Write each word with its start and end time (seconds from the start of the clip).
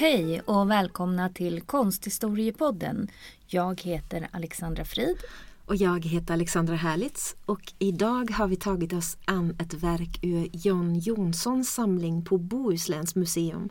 Hej 0.00 0.40
och 0.40 0.70
välkomna 0.70 1.28
till 1.28 1.60
Konsthistoriepodden. 1.60 3.08
Jag 3.46 3.80
heter 3.80 4.28
Alexandra 4.30 4.84
Frid. 4.84 5.16
Och 5.66 5.76
jag 5.76 6.04
heter 6.04 6.34
Alexandra 6.34 6.76
Härlitz 6.76 7.36
och 7.46 7.72
idag 7.78 8.30
har 8.30 8.48
vi 8.48 8.56
tagit 8.56 8.92
oss 8.92 9.16
an 9.24 9.56
ett 9.58 9.74
verk 9.74 10.18
ur 10.22 10.48
John 10.52 10.94
Jonssons 10.98 11.74
samling 11.74 12.24
på 12.24 12.38
Bohusläns 12.38 13.14
museum 13.14 13.68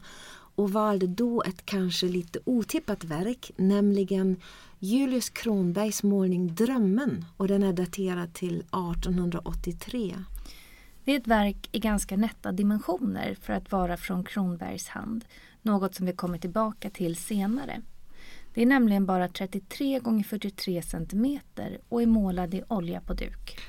och 0.55 0.71
valde 0.71 1.07
då 1.07 1.44
ett 1.44 1.66
kanske 1.66 2.05
lite 2.05 2.40
otippat 2.46 3.04
verk, 3.04 3.52
nämligen 3.55 4.41
Julius 4.80 5.30
Kronbergs 5.30 6.04
målning 6.04 6.55
Drömmen 6.55 7.26
och 7.38 7.48
den 7.48 7.63
är 7.63 7.73
daterad 7.73 8.34
till 8.34 8.59
1883. 8.59 10.16
Det 11.04 11.12
är 11.13 11.20
ett 11.20 11.27
verk 11.27 11.70
i 11.71 11.80
ganska 11.80 12.18
nätta 12.18 12.52
dimensioner 12.52 13.38
för 13.41 13.54
att 13.54 13.71
vara 13.71 13.98
från 13.98 14.23
Kronbergs 14.23 14.88
hand 14.88 15.26
något 15.62 15.95
som 15.95 16.05
vi 16.05 16.13
kommer 16.13 16.38
tillbaka 16.38 16.90
till 16.90 17.16
senare. 17.16 17.81
Det 18.54 18.62
är 18.62 18.66
nämligen 18.66 19.05
bara 19.05 19.27
33 19.27 19.95
x 19.95 20.30
43 20.30 20.82
cm 20.82 21.40
och 21.90 22.02
är 22.02 22.05
målad 22.05 22.54
i 22.54 22.63
olja 22.68 23.02
på 23.02 23.13
duk. 23.13 23.60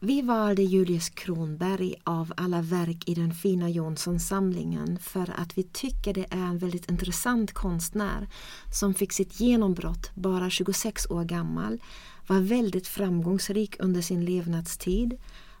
Vi 0.00 0.22
valde 0.22 0.62
Julius 0.62 1.08
Kronberg 1.08 1.94
av 2.04 2.32
alla 2.36 2.62
verk 2.62 3.08
i 3.08 3.14
den 3.14 3.34
fina 3.34 3.70
Jonsson-samlingen 3.70 4.98
för 4.98 5.32
att 5.36 5.58
vi 5.58 5.62
tycker 5.62 6.14
det 6.14 6.26
är 6.30 6.46
en 6.46 6.58
väldigt 6.58 6.90
intressant 6.90 7.52
konstnär 7.52 8.28
som 8.72 8.94
fick 8.94 9.12
sitt 9.12 9.40
genombrott 9.40 10.10
bara 10.14 10.50
26 10.50 11.10
år 11.10 11.24
gammal, 11.24 11.78
var 12.26 12.40
väldigt 12.40 12.88
framgångsrik 12.88 13.76
under 13.78 14.00
sin 14.00 14.24
levnadstid 14.24 15.18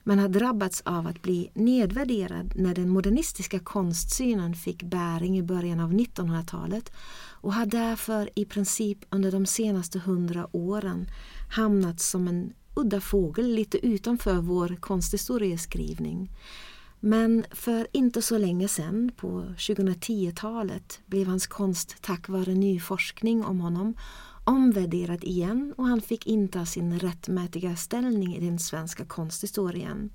men 0.08 0.18
har 0.18 0.28
drabbats 0.28 0.82
av 0.84 1.06
att 1.06 1.22
bli 1.22 1.50
nedvärderad 1.54 2.52
när 2.56 2.74
den 2.74 2.88
modernistiska 2.88 3.58
konstsynen 3.58 4.54
fick 4.54 4.82
bäring 4.82 5.38
i 5.38 5.42
början 5.42 5.80
av 5.80 5.92
1900-talet 5.92 6.92
och 7.30 7.54
har 7.54 7.66
därför 7.66 8.30
i 8.34 8.44
princip 8.44 8.98
under 9.10 9.32
de 9.32 9.46
senaste 9.46 9.98
hundra 9.98 10.56
åren 10.56 11.10
hamnat 11.50 12.00
som 12.00 12.28
en 12.28 12.52
udda 12.74 13.00
fågel 13.00 13.54
lite 13.54 13.86
utanför 13.86 14.34
vår 14.34 14.76
konsthistorieskrivning. 14.80 16.30
Men 17.00 17.44
för 17.50 17.86
inte 17.92 18.22
så 18.22 18.38
länge 18.38 18.68
sedan, 18.68 19.10
på 19.16 19.44
2010-talet, 19.56 21.00
blev 21.06 21.26
hans 21.26 21.46
konst 21.46 21.96
tack 22.00 22.28
vare 22.28 22.54
ny 22.54 22.80
forskning 22.80 23.44
om 23.44 23.60
honom 23.60 23.94
omvärderad 24.46 25.24
igen 25.24 25.74
och 25.76 25.86
han 25.86 26.00
fick 26.00 26.26
inta 26.26 26.66
sin 26.66 26.98
rättmätiga 26.98 27.76
ställning 27.76 28.36
i 28.36 28.40
den 28.40 28.58
svenska 28.58 29.04
konsthistorien. 29.04 30.10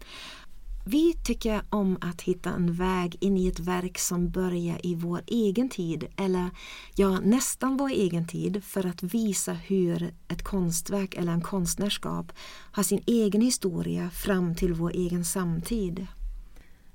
Vi 0.86 1.14
tycker 1.14 1.62
om 1.70 1.98
att 2.02 2.22
hitta 2.22 2.50
en 2.50 2.74
väg 2.74 3.18
in 3.20 3.38
i 3.38 3.48
ett 3.48 3.60
verk 3.60 3.98
som 3.98 4.30
börjar 4.30 4.86
i 4.86 4.96
vår 4.96 5.22
egen 5.28 5.70
tid, 5.70 6.08
eller 6.18 6.50
ja, 6.96 7.20
nästan 7.20 7.78
vår 7.78 7.90
egen 7.90 8.28
tid, 8.28 8.64
för 8.64 8.86
att 8.86 9.04
visa 9.04 9.54
hur 9.54 10.14
ett 10.28 10.44
konstverk 10.44 11.16
eller 11.16 11.32
en 11.32 11.42
konstnärskap 11.42 12.32
har 12.72 12.84
sin 12.84 13.04
egen 13.06 13.42
historia 13.42 14.10
fram 14.10 14.56
till 14.56 14.74
vår 14.74 14.92
egen 14.92 15.26
samtid. 15.26 16.08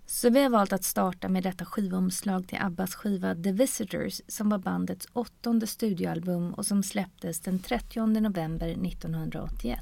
Så 0.09 0.31
vi 0.31 0.43
har 0.43 0.51
valt 0.51 0.73
att 0.73 0.85
starta 0.85 1.29
med 1.29 1.43
detta 1.43 1.65
skivomslag 1.65 2.49
till 2.49 2.59
Abbas 2.61 2.95
skiva 2.95 3.35
The 3.35 3.53
Visitors 3.53 4.21
som 4.29 4.49
var 4.49 4.59
bandets 4.59 5.09
åttonde 5.13 5.67
studioalbum 5.67 6.55
och 6.55 6.67
som 6.67 6.83
släpptes 6.83 7.41
den 7.41 7.59
30 7.59 8.07
november 8.07 8.69
1981. 8.69 9.81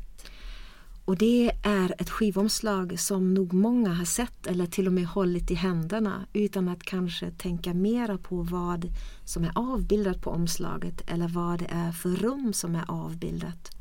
Och 1.04 1.16
det 1.16 1.50
är 1.62 1.94
ett 1.98 2.10
skivomslag 2.10 3.00
som 3.00 3.34
nog 3.34 3.52
många 3.52 3.94
har 3.94 4.04
sett 4.04 4.46
eller 4.46 4.66
till 4.66 4.86
och 4.86 4.92
med 4.92 5.06
hållit 5.06 5.50
i 5.50 5.54
händerna 5.54 6.26
utan 6.32 6.68
att 6.68 6.82
kanske 6.82 7.30
tänka 7.30 7.74
mera 7.74 8.18
på 8.18 8.42
vad 8.42 8.88
som 9.24 9.44
är 9.44 9.52
avbildat 9.54 10.20
på 10.20 10.30
omslaget 10.30 11.10
eller 11.10 11.28
vad 11.28 11.58
det 11.58 11.68
är 11.70 11.92
för 11.92 12.10
rum 12.10 12.52
som 12.52 12.74
är 12.74 12.84
avbildat. 12.88 13.76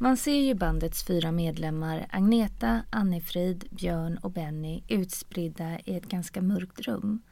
Man 0.00 0.16
ser 0.16 0.40
ju 0.40 0.54
bandets 0.54 1.02
fyra 1.02 1.32
medlemmar 1.32 2.06
Agneta, 2.10 2.82
Annifrid, 2.90 3.64
Björn 3.70 4.18
och 4.18 4.30
Benny 4.30 4.82
utspridda 4.88 5.78
i 5.84 5.96
ett 5.96 6.08
ganska 6.08 6.42
mörkt 6.42 6.80
rum. 6.80 7.22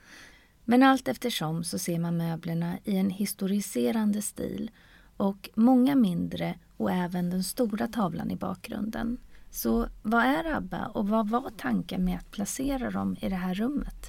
Men 0.65 0.83
allt 0.83 1.09
eftersom 1.09 1.65
så 1.65 1.79
ser 1.79 1.99
man 1.99 2.17
möblerna 2.17 2.79
i 2.85 2.97
en 2.97 3.11
historiserande 3.11 4.23
stil 4.23 4.71
och 5.17 5.51
många 5.55 5.95
mindre 5.95 6.59
och 6.77 6.91
även 6.91 7.31
den 7.31 7.45
stora 7.45 7.89
tavlan 7.89 8.31
i 8.31 8.37
bakgrunden. 8.37 9.19
Så 9.51 9.89
vad 10.03 10.25
är 10.25 10.57
ABBA 10.57 10.87
och 10.87 11.09
vad 11.09 11.29
var 11.29 11.51
tanken 11.57 12.05
med 12.05 12.19
att 12.19 12.31
placera 12.31 12.91
dem 12.91 13.17
i 13.21 13.29
det 13.29 13.37
här 13.37 13.55
rummet? 13.55 14.07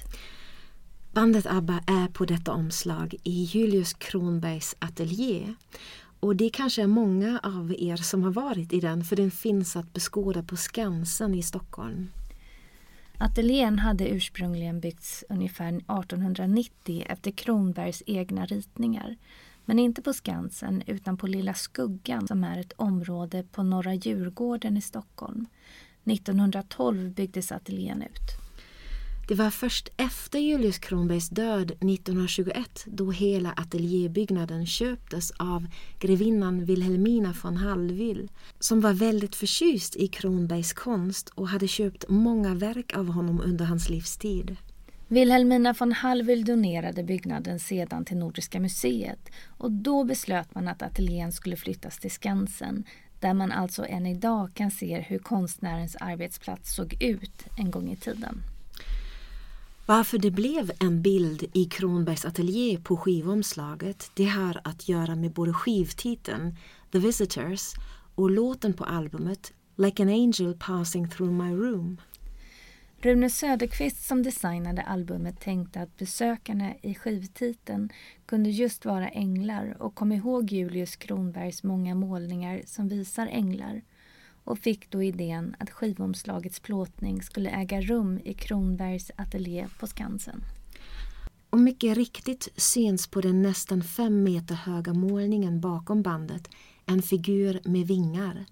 Bandet 1.12 1.46
ABBA 1.46 1.80
är 1.86 2.08
på 2.08 2.24
detta 2.24 2.52
omslag 2.52 3.14
i 3.22 3.42
Julius 3.42 3.94
Kronbergs 3.94 4.76
ateljé 4.78 5.54
och 6.20 6.36
det 6.36 6.50
kanske 6.50 6.82
är 6.82 6.86
många 6.86 7.40
av 7.42 7.74
er 7.78 7.96
som 7.96 8.22
har 8.22 8.30
varit 8.30 8.72
i 8.72 8.80
den 8.80 9.04
för 9.04 9.16
den 9.16 9.30
finns 9.30 9.76
att 9.76 9.92
beskåda 9.92 10.42
på 10.42 10.56
Skansen 10.56 11.34
i 11.34 11.42
Stockholm. 11.42 12.10
Ateljén 13.18 13.78
hade 13.78 14.08
ursprungligen 14.08 14.80
byggts 14.80 15.24
ungefär 15.28 15.68
1890 15.68 17.04
efter 17.06 17.30
Kronbergs 17.30 18.02
egna 18.06 18.46
ritningar. 18.46 19.16
Men 19.64 19.78
inte 19.78 20.02
på 20.02 20.12
Skansen 20.12 20.82
utan 20.86 21.16
på 21.16 21.26
Lilla 21.26 21.54
Skuggan 21.54 22.28
som 22.28 22.44
är 22.44 22.60
ett 22.60 22.72
område 22.76 23.44
på 23.52 23.62
Norra 23.62 23.94
Djurgården 23.94 24.76
i 24.76 24.82
Stockholm. 24.82 25.46
1912 26.04 27.10
byggdes 27.10 27.52
ateljén 27.52 28.02
ut. 28.02 28.47
Det 29.28 29.34
var 29.34 29.50
först 29.50 29.88
efter 29.96 30.38
Julius 30.38 30.78
Kronbergs 30.78 31.28
död 31.28 31.70
1921 31.70 32.84
då 32.86 33.10
hela 33.10 33.52
ateljébyggnaden 33.52 34.66
köptes 34.66 35.30
av 35.30 35.66
grevinnan 35.98 36.64
Wilhelmina 36.64 37.34
von 37.42 37.56
Hallwyl 37.56 38.30
som 38.58 38.80
var 38.80 38.92
väldigt 38.92 39.36
förtjust 39.36 39.96
i 39.96 40.08
Kronbergs 40.08 40.72
konst 40.72 41.28
och 41.28 41.48
hade 41.48 41.68
köpt 41.68 42.04
många 42.08 42.54
verk 42.54 42.96
av 42.96 43.08
honom 43.08 43.40
under 43.40 43.64
hans 43.64 43.90
livstid. 43.90 44.56
Wilhelmina 45.08 45.74
von 45.78 45.92
Hallwyl 45.92 46.44
donerade 46.44 47.02
byggnaden 47.04 47.60
sedan 47.60 48.04
till 48.04 48.16
Nordiska 48.16 48.60
museet 48.60 49.30
och 49.46 49.70
då 49.70 50.04
beslöt 50.04 50.54
man 50.54 50.68
att 50.68 50.82
ateljén 50.82 51.32
skulle 51.32 51.56
flyttas 51.56 51.98
till 51.98 52.10
Skansen 52.10 52.84
där 53.20 53.34
man 53.34 53.52
alltså 53.52 53.86
än 53.86 54.06
idag 54.06 54.50
kan 54.54 54.70
se 54.70 55.00
hur 55.00 55.18
konstnärens 55.18 55.96
arbetsplats 56.00 56.74
såg 56.74 57.02
ut 57.02 57.46
en 57.58 57.70
gång 57.70 57.90
i 57.90 57.96
tiden. 57.96 58.42
Varför 59.88 60.18
det 60.18 60.30
blev 60.30 60.70
en 60.80 61.02
bild 61.02 61.44
i 61.52 61.64
Kronbergs 61.64 62.24
ateljé 62.24 62.78
på 62.78 62.96
skivomslaget 62.96 64.10
det 64.14 64.24
har 64.24 64.60
att 64.64 64.88
göra 64.88 65.16
med 65.16 65.32
både 65.32 65.52
skivtiteln 65.52 66.56
The 66.92 66.98
Visitors 66.98 67.72
och 68.14 68.30
låten 68.30 68.72
på 68.72 68.84
albumet 68.84 69.52
Like 69.76 70.02
an 70.02 70.08
angel 70.08 70.54
passing 70.58 71.08
through 71.08 71.32
my 71.32 71.54
room. 71.54 72.00
Rune 73.00 73.30
Söderqvist 73.30 74.06
som 74.06 74.22
designade 74.22 74.82
albumet 74.82 75.40
tänkte 75.40 75.80
att 75.80 75.96
besökarna 75.96 76.74
i 76.82 76.94
skivtiteln 76.94 77.90
kunde 78.26 78.50
just 78.50 78.84
vara 78.84 79.08
änglar 79.08 79.76
och 79.82 79.94
kom 79.94 80.12
ihåg 80.12 80.52
Julius 80.52 80.96
Kronbergs 80.96 81.62
många 81.62 81.94
målningar 81.94 82.62
som 82.66 82.88
visar 82.88 83.26
änglar 83.26 83.82
och 84.48 84.58
fick 84.58 84.90
då 84.90 85.02
idén 85.02 85.56
att 85.58 85.70
skivomslagets 85.70 86.60
plåtning 86.60 87.22
skulle 87.22 87.50
äga 87.50 87.80
rum 87.80 88.20
i 88.24 88.34
Kronbergs 88.34 89.10
ateljé 89.16 89.68
på 89.80 89.86
Skansen. 89.86 90.44
Och 91.50 91.58
mycket 91.58 91.96
riktigt 91.96 92.48
syns 92.56 93.06
på 93.06 93.20
den 93.20 93.42
nästan 93.42 93.82
fem 93.82 94.22
meter 94.22 94.54
höga 94.54 94.92
målningen 94.94 95.60
bakom 95.60 96.02
bandet 96.02 96.48
en 96.86 97.02
figur 97.02 97.60
med 97.64 97.86
vingar. 97.86 98.46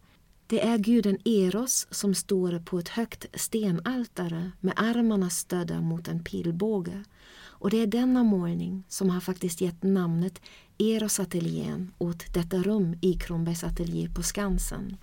Det 0.47 0.67
är 0.67 0.79
guden 0.79 1.19
Eros 1.25 1.87
som 1.91 2.15
står 2.15 2.59
på 2.59 2.79
ett 2.79 2.89
högt 2.89 3.27
stenaltare 3.35 4.51
med 4.61 4.75
armarna 4.77 5.31
stödda 5.31 5.81
mot 5.81 6.09
en 6.09 6.25
pilbåge. 6.25 7.05
Och 7.39 7.71
det 7.71 7.83
är 7.83 7.87
denna 7.87 8.25
målning 8.25 8.85
som 8.89 9.11
har 9.11 9.21
faktiskt 9.21 9.61
gett 9.61 9.83
namnet 9.83 10.41
Eros-ateljén 10.79 11.93
åt 11.99 12.35
detta 12.35 12.57
rum 12.57 12.99
i 13.01 13.13
Kronbergs 13.15 13.65
ateljé 13.65 14.09
på 14.15 14.23
Skansen. 14.23 14.97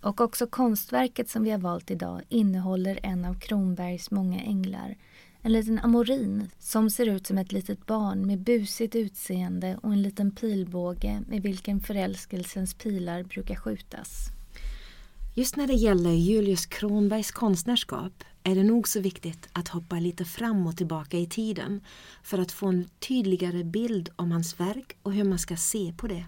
Och 0.00 0.20
också 0.20 0.46
konstverket 0.46 1.30
som 1.30 1.42
vi 1.42 1.50
har 1.50 1.58
valt 1.58 1.90
idag 1.90 2.22
innehåller 2.28 3.00
en 3.02 3.24
av 3.24 3.40
Kronbergs 3.40 4.10
många 4.10 4.40
änglar. 4.40 4.96
En 5.42 5.52
liten 5.52 5.78
amorin 5.78 6.50
som 6.58 6.90
ser 6.90 7.06
ut 7.06 7.26
som 7.26 7.38
ett 7.38 7.52
litet 7.52 7.86
barn 7.86 8.26
med 8.26 8.38
busigt 8.38 8.94
utseende 8.94 9.78
och 9.82 9.92
en 9.92 10.02
liten 10.02 10.30
pilbåge 10.30 11.22
med 11.28 11.42
vilken 11.42 11.80
förälskelsens 11.80 12.74
pilar 12.74 13.22
brukar 13.22 13.54
skjutas. 13.54 14.26
Just 15.34 15.56
när 15.56 15.66
det 15.66 15.74
gäller 15.74 16.10
Julius 16.10 16.66
Kronbergs 16.66 17.30
konstnärskap 17.30 18.24
är 18.42 18.54
det 18.54 18.62
nog 18.62 18.88
så 18.88 19.00
viktigt 19.00 19.48
att 19.52 19.68
hoppa 19.68 19.96
lite 19.96 20.24
fram 20.24 20.66
och 20.66 20.76
tillbaka 20.76 21.18
i 21.18 21.26
tiden 21.26 21.80
för 22.22 22.38
att 22.38 22.52
få 22.52 22.66
en 22.66 22.88
tydligare 22.98 23.64
bild 23.64 24.08
om 24.16 24.32
hans 24.32 24.60
verk 24.60 24.96
och 25.02 25.12
hur 25.12 25.24
man 25.24 25.38
ska 25.38 25.56
se 25.56 25.92
på 25.96 26.06
det. 26.06 26.24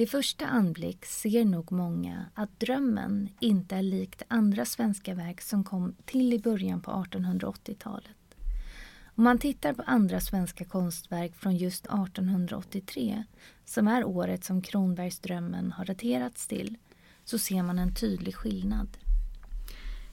Vid 0.00 0.10
första 0.10 0.46
anblick 0.46 1.04
ser 1.04 1.44
nog 1.44 1.72
många 1.72 2.26
att 2.34 2.60
Drömmen 2.60 3.28
inte 3.40 3.76
är 3.76 3.82
likt 3.82 4.22
andra 4.28 4.64
svenska 4.64 5.14
verk 5.14 5.40
som 5.40 5.64
kom 5.64 5.94
till 6.04 6.32
i 6.32 6.38
början 6.38 6.80
på 6.80 6.90
1880-talet. 6.90 8.36
Om 9.14 9.24
man 9.24 9.38
tittar 9.38 9.72
på 9.72 9.82
andra 9.86 10.20
svenska 10.20 10.64
konstverk 10.64 11.36
från 11.36 11.56
just 11.56 11.86
1883, 11.86 13.24
som 13.64 13.88
är 13.88 14.04
året 14.04 14.44
som 14.44 14.62
Kronbergsdrömmen 14.62 15.72
har 15.72 15.84
daterats 15.84 16.46
till, 16.46 16.78
så 17.24 17.38
ser 17.38 17.62
man 17.62 17.78
en 17.78 17.94
tydlig 17.94 18.34
skillnad. 18.34 18.88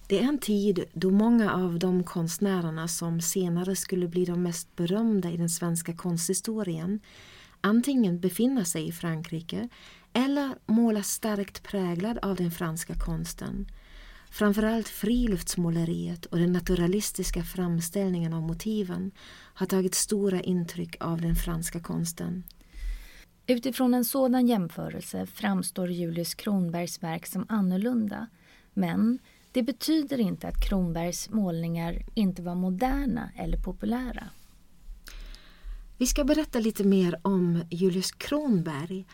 Det 0.07 0.19
är 0.19 0.27
en 0.27 0.37
tid 0.37 0.83
då 0.93 1.11
många 1.11 1.53
av 1.53 1.79
de 1.79 2.03
konstnärerna 2.03 2.87
som 2.87 3.21
senare 3.21 3.75
skulle 3.75 4.07
bli 4.07 4.25
de 4.25 4.43
mest 4.43 4.75
berömda 4.75 5.31
i 5.31 5.37
den 5.37 5.49
svenska 5.49 5.93
konsthistorien 5.93 6.99
antingen 7.61 8.19
befinner 8.19 8.63
sig 8.63 8.87
i 8.87 8.91
Frankrike 8.91 9.69
eller 10.13 10.55
målar 10.65 11.01
starkt 11.01 11.63
präglad 11.63 12.17
av 12.17 12.35
den 12.35 12.51
franska 12.51 12.93
konsten. 12.95 13.67
Framförallt 14.31 14.87
friluftsmåleriet 14.87 16.25
och 16.25 16.37
den 16.37 16.53
naturalistiska 16.53 17.43
framställningen 17.43 18.33
av 18.33 18.41
motiven 18.41 19.11
har 19.53 19.65
tagit 19.65 19.95
stora 19.95 20.41
intryck 20.41 20.95
av 20.99 21.21
den 21.21 21.35
franska 21.35 21.79
konsten. 21.79 22.43
Utifrån 23.47 23.93
en 23.93 24.05
sådan 24.05 24.47
jämförelse 24.47 25.25
framstår 25.25 25.91
Julius 25.91 26.33
Kronbergs 26.33 27.03
verk 27.03 27.27
som 27.27 27.45
annorlunda 27.49 28.27
men 28.77 29.19
det 29.51 29.63
betyder 29.63 30.19
inte 30.19 30.47
att 30.47 30.67
Kronbergs 30.69 31.29
målningar 31.29 32.05
inte 32.13 32.41
var 32.41 32.55
moderna 32.55 33.31
eller 33.35 33.57
populära. 33.57 34.29
Vi 35.99 36.07
ska 36.07 36.23
berätta 36.23 36.59
lite 36.59 36.83
mer 36.83 37.19
om 37.21 37.63
Julius 37.69 38.11
Kronberg. 38.11 39.05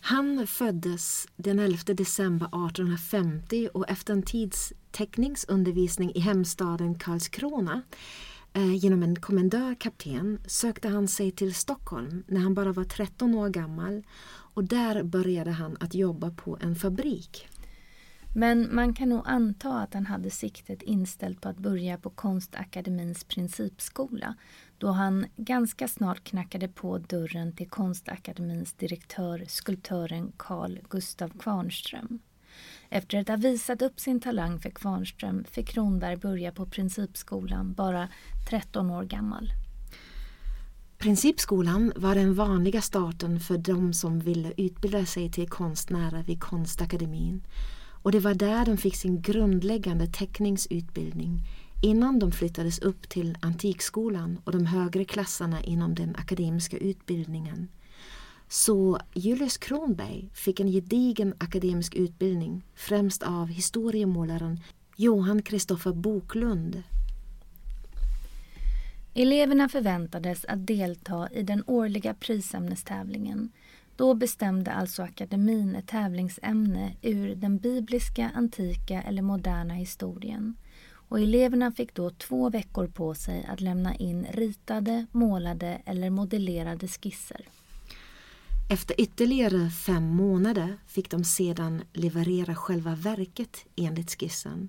Han 0.00 0.46
föddes 0.46 1.26
den 1.36 1.58
11 1.58 1.78
december 1.86 2.46
1850 2.46 3.68
och 3.74 3.90
efter 3.90 4.12
en 4.12 4.22
tids 4.22 4.72
teckningsundervisning 4.90 6.12
i 6.14 6.20
hemstaden 6.20 6.98
Karlskrona 6.98 7.82
eh, 8.52 8.74
genom 8.74 9.02
en 9.02 9.20
kommendörkapten 9.20 10.40
sökte 10.46 10.88
han 10.88 11.08
sig 11.08 11.30
till 11.30 11.54
Stockholm 11.54 12.24
när 12.26 12.40
han 12.40 12.54
bara 12.54 12.72
var 12.72 12.84
13 12.84 13.34
år 13.34 13.48
gammal 13.48 14.02
och 14.54 14.64
där 14.64 15.02
började 15.02 15.50
han 15.50 15.76
att 15.80 15.94
jobba 15.94 16.30
på 16.30 16.58
en 16.60 16.76
fabrik. 16.76 17.48
Men 18.34 18.74
man 18.74 18.94
kan 18.94 19.08
nog 19.08 19.22
anta 19.24 19.80
att 19.80 19.94
han 19.94 20.06
hade 20.06 20.30
siktet 20.30 20.82
inställt 20.82 21.40
på 21.40 21.48
att 21.48 21.58
börja 21.58 21.98
på 21.98 22.10
Konstakademins 22.10 23.24
principskola 23.24 24.34
då 24.78 24.90
han 24.90 25.26
ganska 25.36 25.88
snart 25.88 26.24
knackade 26.24 26.68
på 26.68 26.98
dörren 26.98 27.52
till 27.52 27.68
Konstakademins 27.68 28.72
direktör, 28.72 29.44
skulptören 29.48 30.32
Carl 30.36 30.78
Gustav 30.90 31.28
Kvarnström. 31.38 32.18
Efter 32.88 33.18
att 33.18 33.28
ha 33.28 33.36
visat 33.36 33.82
upp 33.82 34.00
sin 34.00 34.20
talang 34.20 34.58
för 34.58 34.70
Kvarnström 34.70 35.44
fick 35.44 35.68
Kronberg 35.68 36.16
börja 36.16 36.52
på 36.52 36.66
Principskolan, 36.66 37.72
bara 37.72 38.08
13 38.50 38.90
år 38.90 39.04
gammal. 39.04 39.52
Principskolan 40.98 41.92
var 41.96 42.14
den 42.14 42.34
vanliga 42.34 42.80
starten 42.80 43.40
för 43.40 43.58
de 43.58 43.92
som 43.92 44.20
ville 44.20 44.52
utbilda 44.56 45.06
sig 45.06 45.30
till 45.30 45.48
konstnärer 45.48 46.22
vid 46.22 46.40
Konstakademin 46.40 47.42
och 48.02 48.12
det 48.12 48.20
var 48.20 48.34
där 48.34 48.64
de 48.64 48.76
fick 48.76 48.96
sin 48.96 49.22
grundläggande 49.22 50.06
teckningsutbildning 50.06 51.40
innan 51.82 52.18
de 52.18 52.32
flyttades 52.32 52.78
upp 52.78 53.08
till 53.08 53.38
Antikskolan 53.40 54.38
och 54.44 54.52
de 54.52 54.66
högre 54.66 55.04
klasserna 55.04 55.62
inom 55.62 55.94
den 55.94 56.16
akademiska 56.16 56.76
utbildningen. 56.78 57.68
Så 58.48 58.98
Julius 59.14 59.56
Kronberg 59.56 60.30
fick 60.34 60.60
en 60.60 60.72
gedigen 60.72 61.34
akademisk 61.38 61.94
utbildning 61.94 62.64
främst 62.74 63.22
av 63.22 63.46
historiemålaren 63.46 64.60
Johan 64.96 65.42
Kristoffer 65.42 65.92
Boklund. 65.92 66.82
Eleverna 69.14 69.68
förväntades 69.68 70.44
att 70.44 70.66
delta 70.66 71.28
i 71.32 71.42
den 71.42 71.64
årliga 71.66 72.14
prisämnestävlingen 72.14 73.50
då 74.02 74.14
bestämde 74.14 74.72
alltså 74.72 75.02
akademin 75.02 75.76
ett 75.76 75.86
tävlingsämne 75.86 76.96
ur 77.02 77.34
den 77.34 77.58
bibliska, 77.58 78.30
antika 78.34 79.02
eller 79.02 79.22
moderna 79.22 79.74
historien. 79.74 80.56
Och 81.08 81.20
eleverna 81.20 81.72
fick 81.72 81.94
då 81.94 82.10
två 82.10 82.50
veckor 82.50 82.86
på 82.86 83.14
sig 83.14 83.46
att 83.48 83.60
lämna 83.60 83.94
in 83.94 84.26
ritade, 84.32 85.06
målade 85.12 85.82
eller 85.84 86.10
modellerade 86.10 86.88
skisser. 86.88 87.40
Efter 88.70 89.00
ytterligare 89.00 89.70
fem 89.70 90.06
månader 90.06 90.76
fick 90.86 91.10
de 91.10 91.24
sedan 91.24 91.82
leverera 91.92 92.54
själva 92.54 92.94
verket 92.94 93.66
enligt 93.76 94.20
skissen. 94.20 94.68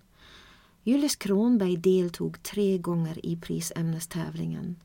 Julius 0.84 1.16
Kronberg 1.16 1.78
deltog 1.78 2.44
tre 2.44 2.78
gånger 2.78 3.26
i 3.26 3.36
prisämnestävlingen 3.36 4.76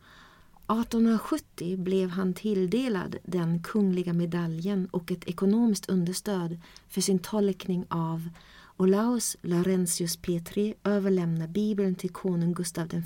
1870 0.68 1.76
blev 1.76 2.10
han 2.10 2.34
tilldelad 2.34 3.16
den 3.22 3.62
kungliga 3.62 4.12
medaljen 4.12 4.88
och 4.90 5.12
ett 5.12 5.28
ekonomiskt 5.28 5.88
understöd 5.88 6.60
för 6.88 7.00
sin 7.00 7.18
tolkning 7.18 7.84
av 7.88 8.28
Olaus 8.76 9.36
Laurentius 9.42 10.16
Petri 10.16 10.74
överlämnar 10.84 11.46
Bibeln 11.46 11.94
till 11.94 12.10
konung 12.10 12.54
Gustav 12.54 12.94
I. 12.94 13.02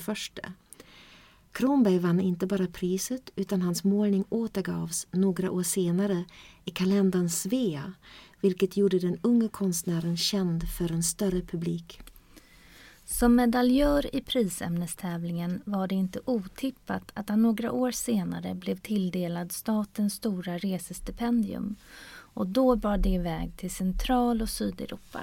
Kronberg 1.52 1.98
vann 1.98 2.20
inte 2.20 2.46
bara 2.46 2.66
priset 2.66 3.30
utan 3.36 3.62
hans 3.62 3.84
målning 3.84 4.24
återgavs 4.28 5.06
några 5.10 5.50
år 5.50 5.62
senare 5.62 6.24
i 6.64 6.70
kalendern 6.70 7.28
Svea 7.28 7.92
vilket 8.40 8.76
gjorde 8.76 8.98
den 8.98 9.18
unge 9.22 9.48
konstnären 9.48 10.16
känd 10.16 10.68
för 10.68 10.92
en 10.92 11.02
större 11.02 11.40
publik. 11.40 12.00
Som 13.04 13.34
medaljör 13.34 14.16
i 14.16 14.20
prisämnestävlingen 14.20 15.62
var 15.64 15.88
det 15.88 15.94
inte 15.94 16.20
otippat 16.24 17.10
att 17.14 17.28
han 17.28 17.42
några 17.42 17.72
år 17.72 17.90
senare 17.90 18.54
blev 18.54 18.76
tilldelad 18.76 19.52
statens 19.52 20.14
stora 20.14 20.58
resestipendium 20.58 21.76
och 22.34 22.46
då 22.46 22.76
bar 22.76 22.98
det 22.98 23.08
iväg 23.08 23.56
till 23.56 23.70
Central 23.70 24.42
och 24.42 24.48
Sydeuropa. 24.48 25.20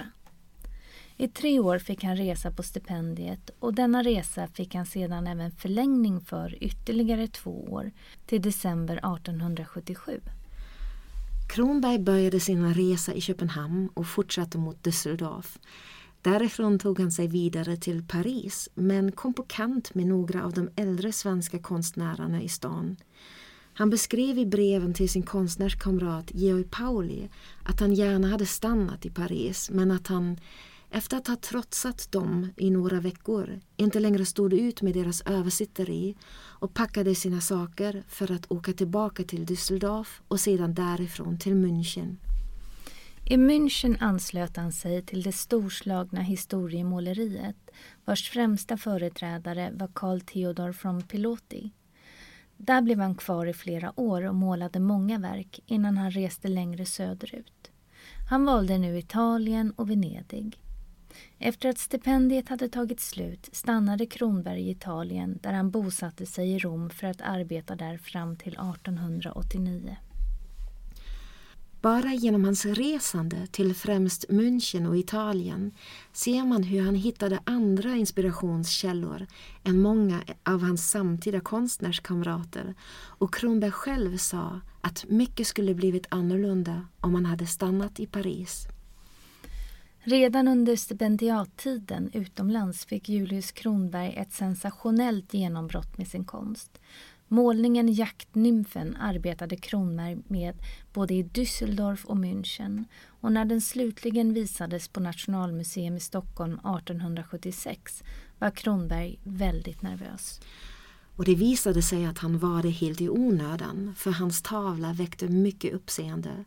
I 1.18 1.28
tre 1.28 1.60
år 1.60 1.80
fick 1.80 2.04
han 2.04 2.16
resa 2.16 2.52
på 2.52 2.64
stipendiet 2.64 3.50
och 3.60 3.74
denna 3.74 4.04
resa 4.04 4.48
fick 4.48 4.76
han 4.76 4.86
sedan 4.86 5.28
även 5.28 5.52
förlängning 5.52 6.22
för 6.22 6.64
ytterligare 6.64 7.28
två 7.28 7.64
år 7.64 7.92
till 8.26 8.42
december 8.42 8.98
1877. 8.98 10.22
Kronberg 11.50 12.00
började 12.00 12.40
sin 12.40 12.74
resa 12.74 13.14
i 13.14 13.22
Köpenhamn 13.22 13.90
och 13.94 14.08
fortsatte 14.08 14.58
mot 14.58 14.84
Düsseldorf 14.84 15.58
Därifrån 16.22 16.80
tog 16.80 17.00
han 17.00 17.12
sig 17.12 17.28
vidare 17.28 17.78
till 17.78 18.04
Paris 18.04 18.70
men 18.74 19.12
kom 19.12 19.34
på 19.34 19.44
kant 19.44 19.96
med 19.96 20.08
några 20.08 20.44
av 20.44 20.54
de 20.54 20.70
äldre 20.76 21.12
svenska 21.12 21.60
konstnärerna 21.60 22.42
i 22.42 22.50
stan. 22.50 22.96
Han 23.74 23.90
beskrev 23.90 24.38
i 24.38 24.46
breven 24.46 24.94
till 24.94 25.10
sin 25.10 25.24
konstnärskamrat 25.24 26.32
Georg 26.34 26.64
Pauli 26.64 27.30
att 27.64 27.80
han 27.80 27.94
gärna 27.94 28.28
hade 28.28 28.46
stannat 28.46 29.06
i 29.06 29.10
Paris 29.10 29.70
men 29.74 29.92
att 29.92 30.08
han 30.08 30.38
efter 30.90 31.18
att 31.18 31.28
ha 31.28 31.36
trotsat 31.36 32.12
dem 32.12 32.50
i 32.58 32.70
några 32.70 33.00
veckor 33.00 33.60
inte 33.78 34.00
längre 34.00 34.26
stod 34.26 34.54
ut 34.54 34.82
med 34.82 34.94
deras 34.94 35.22
översitteri 35.22 36.16
och 36.36 36.74
packade 36.74 37.16
sina 37.16 37.42
saker 37.42 38.04
för 38.08 38.32
att 38.32 38.52
åka 38.52 38.74
tillbaka 38.74 39.24
till 39.24 39.46
Düsseldorf 39.46 40.22
och 40.28 40.40
sedan 40.40 40.74
därifrån 40.74 41.40
till 41.40 41.54
München. 41.54 42.16
I 43.32 43.38
München 43.38 43.98
anslöt 44.00 44.58
han 44.58 44.72
sig 44.72 45.02
till 45.02 45.24
det 45.24 45.32
storslagna 45.32 46.22
historiemåleriet 46.22 47.72
vars 48.06 48.30
främsta 48.30 48.78
företrädare 48.78 49.72
var 49.74 49.88
Carl 49.96 50.22
Theodor 50.22 50.76
von 50.84 51.02
Piloti. 51.02 51.72
Där 52.58 52.82
blev 52.82 53.00
han 53.00 53.16
kvar 53.16 53.46
i 53.46 53.54
flera 53.54 54.00
år 54.00 54.22
och 54.22 54.36
målade 54.36 54.80
många 54.80 55.20
verk 55.20 55.60
innan 55.66 55.98
han 55.98 56.12
reste 56.12 56.48
längre 56.48 56.86
söderut. 56.86 57.72
Han 58.30 58.46
valde 58.46 58.78
nu 58.78 58.98
Italien 58.98 59.72
och 59.72 59.90
Venedig. 59.90 60.60
Efter 61.40 61.70
att 61.70 61.78
stipendiet 61.78 62.50
hade 62.50 62.70
tagit 62.70 63.00
slut 63.00 63.50
stannade 63.52 64.06
Kronberg 64.06 64.62
i 64.62 64.72
Italien 64.72 65.40
där 65.42 65.54
han 65.54 65.72
bosatte 65.72 66.26
sig 66.26 66.52
i 66.52 66.60
Rom 66.60 66.90
för 66.90 67.08
att 67.08 67.22
arbeta 67.22 67.76
där 67.76 67.98
fram 67.98 68.36
till 68.36 68.54
1889. 68.54 69.98
Bara 71.82 72.14
genom 72.14 72.44
hans 72.44 72.66
resande 72.66 73.48
till 73.48 73.76
främst 73.76 74.26
München 74.30 74.88
och 74.88 74.98
Italien 74.98 75.72
ser 76.14 76.44
man 76.44 76.64
hur 76.64 76.82
han 76.82 76.96
hittade 76.96 77.40
andra 77.44 77.96
inspirationskällor 77.96 79.28
än 79.64 79.82
många 79.82 80.22
av 80.44 80.62
hans 80.62 80.90
samtida 80.90 81.40
konstnärskamrater 81.40 82.76
och 82.92 83.34
Kronberg 83.34 83.72
själv 83.72 84.18
sa 84.18 84.62
att 84.82 85.06
mycket 85.08 85.48
skulle 85.48 85.74
blivit 85.74 86.06
annorlunda 86.10 86.88
om 87.00 87.16
han 87.16 87.26
hade 87.26 87.48
stannat 87.48 88.00
i 88.00 88.06
Paris. 88.06 88.68
Redan 90.00 90.48
under 90.48 90.76
stipendiattiden 90.76 92.10
utomlands 92.14 92.86
fick 92.86 93.10
Julius 93.10 93.52
Kronberg 93.52 94.14
ett 94.18 94.34
sensationellt 94.34 95.34
genombrott 95.34 95.98
med 95.98 96.08
sin 96.08 96.26
konst. 96.26 96.80
Målningen 97.32 97.94
Jaktnymfen 97.94 98.96
arbetade 98.96 99.56
Kronberg 99.56 100.18
med 100.28 100.56
både 100.94 101.14
i 101.14 101.24
Düsseldorf 101.24 102.06
och 102.06 102.18
München 102.18 102.86
och 103.22 103.32
när 103.32 103.46
den 103.46 103.62
slutligen 103.62 104.34
visades 104.34 104.88
på 104.88 105.00
Nationalmuseum 105.00 105.96
i 105.96 106.00
Stockholm 106.00 106.54
1876 106.54 108.04
var 108.40 108.52
Kronberg 108.52 109.20
väldigt 109.24 109.82
nervös. 109.82 110.42
Och 111.16 111.26
det 111.26 111.36
visade 111.36 111.82
sig 111.82 112.06
att 112.06 112.18
han 112.18 112.40
var 112.40 112.62
det 112.62 112.70
helt 112.70 113.02
i 113.02 113.10
onödan 113.10 113.94
för 113.98 114.12
hans 114.12 114.42
tavla 114.42 114.94
väckte 114.94 115.28
mycket 115.28 115.74
uppseende. 115.74 116.46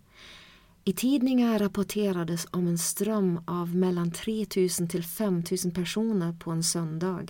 I 0.84 0.92
tidningar 0.92 1.58
rapporterades 1.58 2.46
om 2.50 2.66
en 2.66 2.78
ström 2.78 3.40
av 3.46 3.76
mellan 3.76 4.10
3000 4.10 4.88
till 4.88 5.04
5000 5.04 5.70
personer 5.70 6.32
på 6.32 6.50
en 6.50 6.62
söndag. 6.62 7.26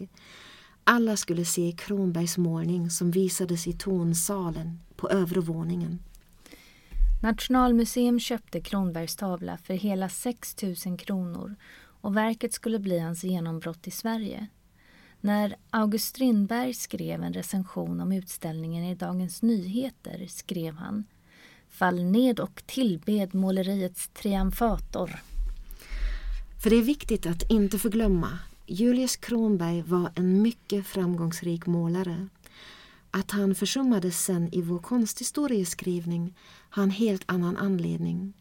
Alla 0.85 1.17
skulle 1.17 1.45
se 1.45 1.73
Kronbergs 1.73 2.39
målning 2.39 2.91
som 2.91 3.11
visades 3.11 3.67
i 3.67 3.73
tonsalen 3.73 4.81
på 4.97 5.09
övre 5.11 5.41
våningen. 5.41 5.99
Nationalmuseum 7.23 8.21
köpte 8.21 8.61
Kronbergs 8.61 9.17
tavla 9.17 9.57
för 9.57 9.75
hela 9.75 10.09
6 10.09 10.57
000 10.87 10.99
kronor 10.99 11.57
och 12.01 12.17
verket 12.17 12.53
skulle 12.53 12.79
bli 12.79 12.99
hans 12.99 13.25
genombrott 13.25 13.87
i 13.87 13.91
Sverige. 13.91 14.47
När 15.21 15.57
August 15.71 16.07
Strindberg 16.07 16.75
skrev 16.75 17.23
en 17.23 17.33
recension 17.33 18.01
om 18.01 18.13
utställningen 18.13 18.85
i 18.85 18.95
Dagens 18.95 19.43
Nyheter 19.43 20.27
skrev 20.29 20.75
han 20.75 21.05
Fall 21.69 22.05
ned 22.05 22.41
och 22.41 22.63
tillbed 22.67 23.35
måleriets 23.35 24.09
triumfator. 24.09 25.23
För 26.63 26.71
det 26.71 26.77
är 26.77 26.83
viktigt 26.83 27.27
att 27.27 27.51
inte 27.51 27.79
förglömma 27.79 28.39
Julius 28.67 29.17
Kronberg 29.17 29.83
var 29.83 30.13
en 30.15 30.43
mycket 30.43 30.87
framgångsrik 30.87 31.67
målare. 31.67 32.29
Att 33.11 33.31
han 33.31 33.55
försummades 33.55 34.25
sen 34.25 34.55
i 34.55 34.63
vår 34.63 34.79
konsthistorieskrivning 34.79 36.35
har 36.71 36.83
en 36.83 36.91
helt 36.91 37.23
annan 37.27 37.57
anledning. 37.57 38.33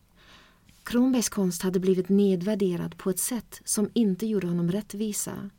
Kronbergs 0.84 1.30
konst 1.30 1.62
hade 1.62 1.80
blivit 1.80 2.10
nedvärderad 2.10 2.98
på 2.98 3.10
ett 3.10 3.20
sätt 3.20 3.62
som 3.66 3.90
inte 3.94 4.26
gjorde 4.26 4.48
honom 4.48 4.72
rättvisa. 4.72 5.50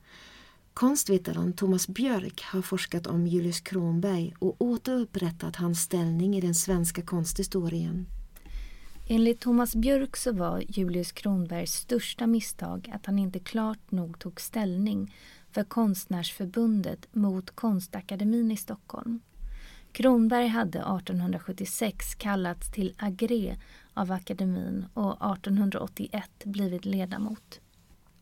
Konstvetaren 0.75 1.52
Thomas 1.52 1.88
Björk 1.88 2.42
har 2.42 2.62
forskat 2.62 3.07
om 3.07 3.26
Julius 3.26 3.61
Kronberg 3.61 4.35
och 4.38 4.57
återupprättat 4.59 5.57
hans 5.57 5.81
ställning 5.81 6.37
i 6.37 6.40
den 6.40 6.54
svenska 6.54 7.02
konsthistorien. 7.02 8.07
Enligt 9.06 9.40
Thomas 9.40 9.76
Björk 9.76 10.16
så 10.16 10.32
var 10.32 10.62
Julius 10.68 11.12
Kronbergs 11.12 11.73
största 11.73 12.26
misstag 12.26 12.90
att 12.94 13.06
han 13.06 13.18
inte 13.18 13.38
klart 13.38 13.90
nog 13.90 14.18
tog 14.18 14.40
ställning 14.40 15.14
för 15.50 15.64
Konstnärsförbundet 15.64 17.14
mot 17.14 17.50
Konstakademin 17.50 18.50
i 18.52 18.56
Stockholm. 18.56 19.21
Kronberg 19.92 20.47
hade 20.47 20.78
1876 20.78 22.14
kallats 22.14 22.73
till 22.73 22.94
agré 22.99 23.56
av 23.94 24.12
akademin 24.12 24.87
och 24.94 25.12
1881 25.12 26.30
blivit 26.44 26.85
ledamot. 26.85 27.61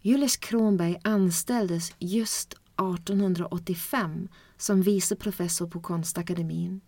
Julius 0.00 0.36
Kronberg 0.36 0.96
anställdes 1.04 1.92
just 1.98 2.52
1885 2.52 4.28
som 4.56 4.82
vice 4.82 5.16
professor 5.16 5.66
på 5.66 5.80
Konstakademin. 5.80 6.80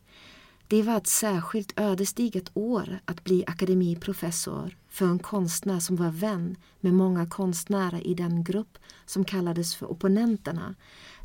Det 0.72 0.82
var 0.82 0.96
ett 0.96 1.06
särskilt 1.06 1.80
ödesdigert 1.80 2.50
år 2.54 3.00
att 3.04 3.24
bli 3.24 3.44
akademiprofessor 3.46 4.76
för 4.88 5.06
en 5.06 5.18
konstnär 5.18 5.80
som 5.80 5.96
var 5.96 6.10
vän 6.10 6.56
med 6.80 6.94
många 6.94 7.26
konstnärer 7.26 8.06
i 8.06 8.14
den 8.14 8.44
grupp 8.44 8.78
som 9.06 9.24
kallades 9.24 9.74
för 9.74 9.90
opponenterna. 9.90 10.74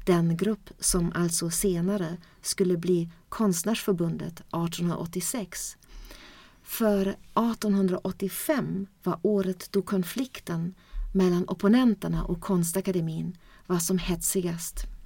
Den 0.05 0.37
grupp 0.37 0.69
som 0.79 1.11
alltså 1.15 1.49
senare 1.49 2.17
skulle 2.41 2.77
bli 2.77 3.09
Konstnärsförbundet 3.29 4.33
1886. 4.33 5.77
För 6.63 7.07
1885 7.07 8.87
var 9.03 9.19
året 9.21 9.69
då 9.71 9.81
konflikten 9.81 10.75
mellan 11.13 11.49
opponenterna 11.49 12.23
och 12.23 12.41
Konstakademin 12.41 13.37
var 13.67 13.79
som 13.79 13.97
hetsigast. 13.97 14.96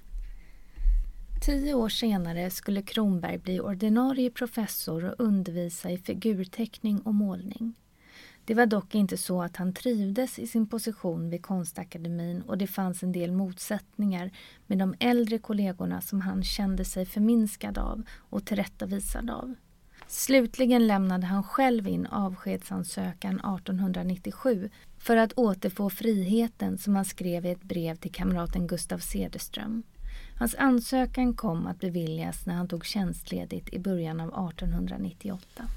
Tio 1.44 1.74
år 1.74 1.88
senare 1.88 2.50
skulle 2.50 2.82
Kronberg 2.82 3.38
bli 3.38 3.60
ordinarie 3.60 4.30
professor 4.30 5.04
och 5.04 5.14
undervisa 5.18 5.90
i 5.90 5.98
figurteckning 5.98 7.00
och 7.00 7.14
målning. 7.14 7.74
Det 8.44 8.54
var 8.54 8.66
dock 8.66 8.94
inte 8.94 9.16
så 9.16 9.42
att 9.42 9.56
han 9.56 9.72
trivdes 9.72 10.38
i 10.38 10.46
sin 10.46 10.66
position 10.66 11.30
vid 11.30 11.42
Konstakademin 11.42 12.42
och 12.42 12.58
det 12.58 12.66
fanns 12.66 13.02
en 13.02 13.12
del 13.12 13.32
motsättningar 13.32 14.30
med 14.66 14.78
de 14.78 14.94
äldre 14.98 15.38
kollegorna 15.38 16.00
som 16.00 16.20
han 16.20 16.42
kände 16.44 16.84
sig 16.84 17.06
förminskad 17.06 17.78
av 17.78 18.02
och 18.18 18.44
tillrättavisad 18.44 19.30
av. 19.30 19.54
Slutligen 20.06 20.86
lämnade 20.86 21.26
han 21.26 21.42
själv 21.42 21.88
in 21.88 22.06
avskedsansökan 22.06 23.34
1897 23.34 24.70
för 24.98 25.16
att 25.16 25.32
återfå 25.32 25.90
friheten 25.90 26.78
som 26.78 26.96
han 26.96 27.04
skrev 27.04 27.46
i 27.46 27.50
ett 27.50 27.62
brev 27.62 27.96
till 27.96 28.12
kamraten 28.12 28.66
Gustav 28.66 28.98
Cederström. 28.98 29.82
Hans 30.42 30.54
ansökan 30.54 31.34
kom 31.34 31.66
att 31.66 31.80
beviljas 31.80 32.46
när 32.46 32.54
han 32.54 32.68
tog 32.68 32.86
tjänstledigt 32.86 33.68
i 33.72 33.78
början 33.78 34.20
av 34.20 34.48
1898. 34.50 35.68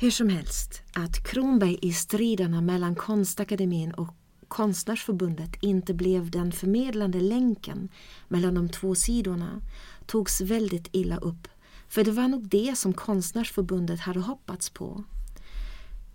Hur 0.00 0.10
som 0.10 0.28
helst, 0.28 0.82
att 0.92 1.26
Kronberg 1.26 1.78
i 1.82 1.92
striderna 1.92 2.60
mellan 2.60 2.94
Konstakademin 2.94 3.92
och 3.94 4.14
Konstnärsförbundet 4.48 5.62
inte 5.62 5.94
blev 5.94 6.30
den 6.30 6.52
förmedlande 6.52 7.20
länken 7.20 7.88
mellan 8.28 8.54
de 8.54 8.68
två 8.68 8.94
sidorna 8.94 9.60
togs 10.06 10.40
väldigt 10.40 10.88
illa 10.92 11.16
upp. 11.16 11.48
För 11.88 12.04
det 12.04 12.12
var 12.12 12.28
nog 12.28 12.48
det 12.48 12.78
som 12.78 12.92
Konstnärsförbundet 12.92 14.00
hade 14.00 14.20
hoppats 14.20 14.70
på. 14.70 15.04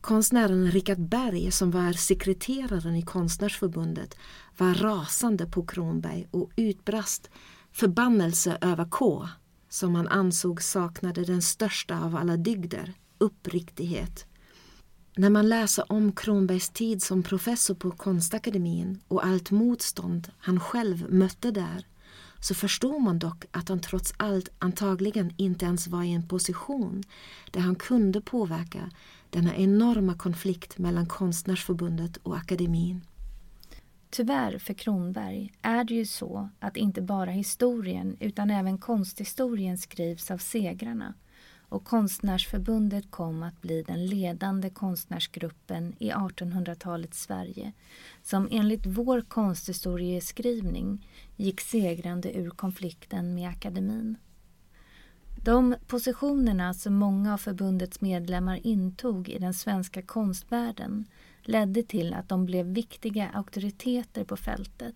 Konstnären 0.01 0.71
Richard 0.71 0.99
Berg 0.99 1.51
som 1.51 1.71
var 1.71 1.93
sekreteraren 1.93 2.95
i 2.95 3.01
Konstnärsförbundet 3.01 4.15
var 4.57 4.73
rasande 4.73 5.45
på 5.45 5.65
Kronberg 5.65 6.27
och 6.31 6.51
utbrast 6.55 7.29
förbannelse 7.71 8.57
över 8.61 8.85
K 8.89 9.27
som 9.69 9.95
han 9.95 10.07
ansåg 10.07 10.61
saknade 10.61 11.25
den 11.25 11.41
största 11.41 11.99
av 11.99 12.15
alla 12.15 12.37
dygder, 12.37 12.93
uppriktighet. 13.17 14.25
När 15.15 15.29
man 15.29 15.49
läser 15.49 15.91
om 15.91 16.11
Kronbergs 16.11 16.69
tid 16.69 17.03
som 17.03 17.23
professor 17.23 17.75
på 17.75 17.91
Konstakademin 17.91 18.99
och 19.07 19.25
allt 19.25 19.51
motstånd 19.51 20.31
han 20.37 20.59
själv 20.59 21.13
mötte 21.13 21.51
där 21.51 21.85
så 22.39 22.55
förstår 22.55 22.99
man 22.99 23.19
dock 23.19 23.45
att 23.51 23.69
han 23.69 23.79
trots 23.79 24.13
allt 24.17 24.49
antagligen 24.59 25.33
inte 25.37 25.65
ens 25.65 25.87
var 25.87 26.03
i 26.03 26.11
en 26.11 26.27
position 26.27 27.03
där 27.51 27.61
han 27.61 27.75
kunde 27.75 28.21
påverka 28.21 28.89
denna 29.29 29.55
enorma 29.55 30.15
konflikt 30.17 30.77
mellan 30.77 31.05
Konstnärsförbundet 31.05 32.17
och 32.17 32.37
akademin. 32.37 33.01
Tyvärr 34.09 34.57
för 34.57 34.73
Kronberg 34.73 35.53
är 35.61 35.83
det 35.83 35.93
ju 35.93 36.05
så 36.05 36.49
att 36.59 36.77
inte 36.77 37.01
bara 37.01 37.31
historien 37.31 38.17
utan 38.19 38.49
även 38.49 38.77
konsthistorien 38.77 39.77
skrivs 39.77 40.31
av 40.31 40.37
segrarna 40.37 41.13
och 41.69 41.83
Konstnärsförbundet 41.83 43.11
kom 43.11 43.43
att 43.43 43.61
bli 43.61 43.83
den 43.83 44.05
ledande 44.05 44.69
konstnärsgruppen 44.69 45.95
i 45.99 46.11
1800-talets 46.11 47.21
Sverige 47.21 47.73
som 48.23 48.47
enligt 48.51 48.85
vår 48.85 49.21
konsthistorieskrivning 49.21 51.07
gick 51.35 51.61
segrande 51.61 52.37
ur 52.37 52.49
konflikten 52.49 53.33
med 53.33 53.49
akademin. 53.49 54.17
De 55.43 55.75
positionerna 55.87 56.73
som 56.73 56.95
många 56.95 57.33
av 57.33 57.37
förbundets 57.37 58.01
medlemmar 58.01 58.59
intog 58.67 59.29
i 59.29 59.39
den 59.39 59.53
svenska 59.53 60.01
konstvärlden 60.01 61.05
ledde 61.41 61.83
till 61.83 62.13
att 62.13 62.29
de 62.29 62.45
blev 62.45 62.65
viktiga 62.65 63.29
auktoriteter 63.29 64.23
på 64.23 64.37
fältet. 64.37 64.95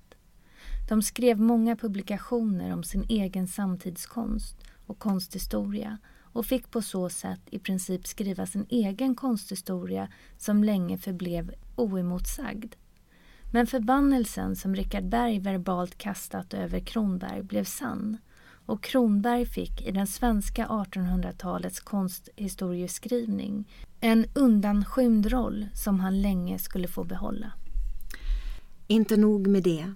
De 0.89 1.01
skrev 1.01 1.39
många 1.39 1.75
publikationer 1.75 2.73
om 2.73 2.83
sin 2.83 3.05
egen 3.09 3.47
samtidskonst 3.47 4.55
och 4.85 4.99
konsthistoria 4.99 5.97
och 6.21 6.45
fick 6.45 6.71
på 6.71 6.81
så 6.81 7.09
sätt 7.09 7.41
i 7.45 7.59
princip 7.59 8.07
skriva 8.07 8.45
sin 8.45 8.65
egen 8.69 9.15
konsthistoria 9.15 10.07
som 10.37 10.63
länge 10.63 10.97
förblev 10.97 11.53
oemotsagd. 11.75 12.75
Men 13.51 13.67
förbannelsen 13.67 14.55
som 14.55 14.75
Richard 14.75 15.05
Berg 15.05 15.39
verbalt 15.39 15.97
kastat 15.97 16.53
över 16.53 16.79
Kronberg 16.79 17.43
blev 17.43 17.63
sann 17.63 18.17
och 18.65 18.83
Kronberg 18.83 19.45
fick 19.45 19.81
i 19.81 19.91
den 19.91 20.07
svenska 20.07 20.67
1800-talets 20.67 21.79
konsthistorieskrivning 21.79 23.69
en 23.99 24.25
undanskymd 24.33 25.25
roll 25.25 25.67
som 25.73 25.99
han 25.99 26.21
länge 26.21 26.59
skulle 26.59 26.87
få 26.87 27.03
behålla. 27.03 27.51
Inte 28.87 29.17
nog 29.17 29.47
med 29.47 29.63
det. 29.63 29.93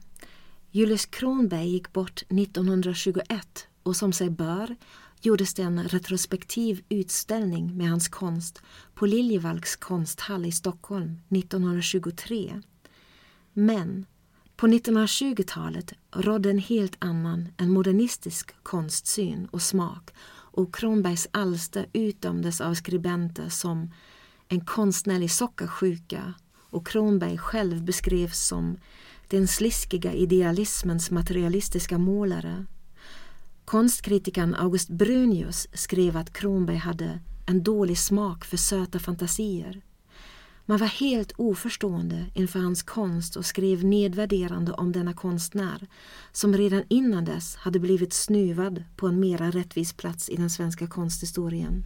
Julius 0.71 1.05
Kronberg 1.05 1.67
gick 1.67 1.93
bort 1.93 2.21
1921 2.29 3.67
och 3.83 3.95
som 3.95 4.13
sig 4.13 4.29
bör 4.29 4.75
gjordes 5.21 5.53
det 5.53 5.61
en 5.61 5.83
retrospektiv 5.83 6.83
utställning 6.89 7.77
med 7.77 7.89
hans 7.89 8.07
konst 8.07 8.61
på 8.93 9.05
Liljevalchs 9.05 9.75
konsthall 9.75 10.45
i 10.45 10.51
Stockholm 10.51 11.19
1923. 11.29 12.61
Men 13.53 14.05
på 14.57 14.67
1920-talet 14.67 15.93
rådde 16.11 16.49
en 16.49 16.59
helt 16.59 16.95
annan, 16.99 17.47
en 17.57 17.69
modernistisk 17.69 18.63
konstsyn 18.63 19.47
och 19.51 19.61
smak 19.61 20.13
och 20.29 20.75
Kronbergs 20.75 21.27
alster 21.31 21.85
utdömdes 21.93 22.61
av 22.61 22.73
skribenter 22.73 23.49
som 23.49 23.93
en 24.47 24.65
konstnärlig 24.65 25.31
sockersjuka 25.31 26.33
och 26.69 26.87
Kronberg 26.87 27.37
själv 27.37 27.83
beskrevs 27.83 28.47
som 28.47 28.77
den 29.27 29.47
sliskiga 29.47 30.13
idealismens 30.13 31.11
materialistiska 31.11 31.97
målare. 31.97 32.65
Konstkritikern 33.65 34.55
August 34.55 34.89
Brunius 34.89 35.67
skrev 35.73 36.17
att 36.17 36.33
Kronberg 36.33 36.77
hade 36.77 37.19
en 37.45 37.63
dålig 37.63 37.97
smak 37.97 38.45
för 38.45 38.57
söta 38.57 38.99
fantasier. 38.99 39.81
Man 40.69 40.77
var 40.77 40.87
helt 40.87 41.31
oförstående 41.37 42.25
inför 42.33 42.59
hans 42.59 42.83
konst 42.83 43.35
och 43.35 43.45
skrev 43.45 43.85
nedvärderande 43.85 44.71
om 44.71 44.91
denna 44.91 45.13
konstnär 45.13 45.87
som 46.31 46.53
redan 46.57 46.83
innan 46.89 47.25
dess 47.25 47.55
hade 47.55 47.79
blivit 47.79 48.13
snuvad 48.13 48.83
på 48.95 49.07
en 49.07 49.19
mera 49.19 49.51
rättvis 49.51 49.93
plats 49.93 50.29
i 50.29 50.35
den 50.35 50.49
svenska 50.49 50.87
konsthistorien. 50.87 51.83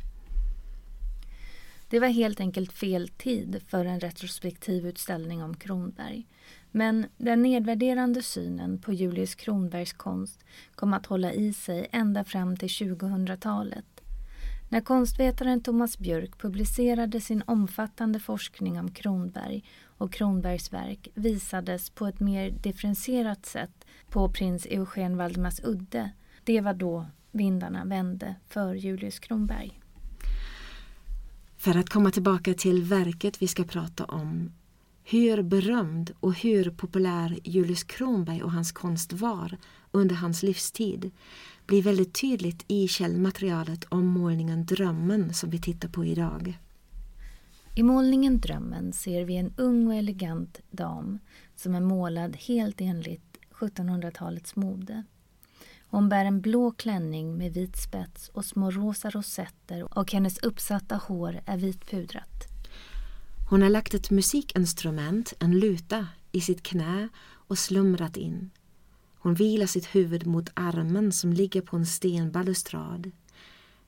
Det 1.89 1.99
var 1.99 2.07
helt 2.07 2.39
enkelt 2.39 2.71
fel 2.71 3.07
tid 3.07 3.61
för 3.67 3.85
en 3.85 3.99
retrospektiv 3.99 4.87
utställning 4.87 5.43
om 5.43 5.57
Kronberg. 5.57 6.27
Men 6.71 7.05
den 7.17 7.41
nedvärderande 7.41 8.21
synen 8.21 8.81
på 8.81 8.93
Julius 8.93 9.35
Kronbergs 9.35 9.93
konst 9.93 10.39
kom 10.75 10.93
att 10.93 11.05
hålla 11.05 11.33
i 11.33 11.53
sig 11.53 11.87
ända 11.91 12.23
fram 12.23 12.57
till 12.57 12.69
2000-talet. 12.69 14.00
När 14.71 14.81
konstvetaren 14.81 15.61
Thomas 15.61 15.99
Björk 15.99 16.37
publicerade 16.37 17.21
sin 17.21 17.43
omfattande 17.45 18.19
forskning 18.19 18.79
om 18.79 18.91
Kronberg 18.91 19.63
och 19.97 20.13
Kronbergs 20.13 20.73
verk 20.73 21.07
visades 21.13 21.89
på 21.89 22.07
ett 22.07 22.19
mer 22.19 22.51
differentierat 22.51 23.45
sätt 23.45 23.85
på 24.09 24.29
prins 24.29 24.65
Eugen 24.65 25.17
Valdemars 25.17 25.59
udde. 25.63 26.11
Det 26.43 26.61
var 26.61 26.73
då 26.73 27.05
vindarna 27.31 27.85
vände 27.85 28.35
för 28.49 28.73
Julius 28.75 29.19
Kronberg. 29.19 29.79
För 31.57 31.77
att 31.77 31.89
komma 31.89 32.11
tillbaka 32.11 32.53
till 32.53 32.83
verket 32.83 33.41
vi 33.41 33.47
ska 33.47 33.63
prata 33.63 34.05
om. 34.05 34.51
Hur 35.03 35.41
berömd 35.41 36.11
och 36.19 36.33
hur 36.33 36.69
populär 36.69 37.39
Julius 37.43 37.83
Kronberg 37.83 38.43
och 38.43 38.51
hans 38.51 38.71
konst 38.71 39.13
var 39.13 39.57
under 39.91 40.15
hans 40.15 40.43
livstid 40.43 41.11
blir 41.71 41.81
väldigt 41.81 42.13
tydligt 42.13 42.65
i 42.67 42.87
källmaterialet 42.87 43.85
om 43.89 44.05
målningen 44.05 44.65
Drömmen 44.65 45.33
som 45.33 45.49
vi 45.49 45.59
tittar 45.59 45.89
på 45.89 46.05
idag. 46.05 46.59
I 47.75 47.83
målningen 47.83 48.39
Drömmen 48.39 48.93
ser 48.93 49.25
vi 49.25 49.35
en 49.35 49.53
ung 49.57 49.87
och 49.87 49.93
elegant 49.93 50.59
dam 50.71 51.19
som 51.55 51.75
är 51.75 51.79
målad 51.79 52.35
helt 52.35 52.81
enligt 52.81 53.37
1700-talets 53.51 54.55
mode. 54.55 55.03
Hon 55.87 56.09
bär 56.09 56.25
en 56.25 56.41
blå 56.41 56.71
klänning 56.71 57.37
med 57.37 57.53
vit 57.53 57.77
spets 57.77 58.29
och 58.29 58.45
små 58.45 58.71
rosa 58.71 59.09
rosetter 59.09 59.97
och 59.97 60.11
hennes 60.11 60.37
uppsatta 60.37 60.95
hår 60.95 61.41
är 61.45 61.57
vitpudrat. 61.57 62.47
Hon 63.49 63.61
har 63.61 63.69
lagt 63.69 63.93
ett 63.93 64.11
musikinstrument, 64.11 65.33
en 65.39 65.59
luta, 65.59 66.07
i 66.31 66.41
sitt 66.41 66.63
knä 66.63 67.09
och 67.23 67.57
slumrat 67.57 68.17
in. 68.17 68.49
Hon 69.23 69.33
vilar 69.33 69.65
sitt 69.65 69.95
huvud 69.95 70.27
mot 70.27 70.49
armen 70.53 71.11
som 71.11 71.33
ligger 71.33 71.61
på 71.61 71.75
en 71.75 71.85
stenbalustrad. 71.85 73.11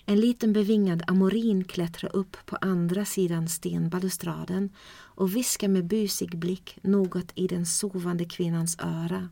En 0.05 0.19
liten 0.19 0.53
bevingad 0.53 1.03
amorin 1.07 1.63
klättrar 1.63 2.15
upp 2.15 2.37
på 2.45 2.55
andra 2.55 3.05
sidan 3.05 3.47
stenbalustraden 3.47 4.69
och 4.95 5.35
viskar 5.35 5.67
med 5.67 5.85
busig 5.85 6.37
blick 6.37 6.77
något 6.81 7.31
i 7.35 7.47
den 7.47 7.65
sovande 7.65 8.25
kvinnans 8.25 8.77
öra. 8.79 9.29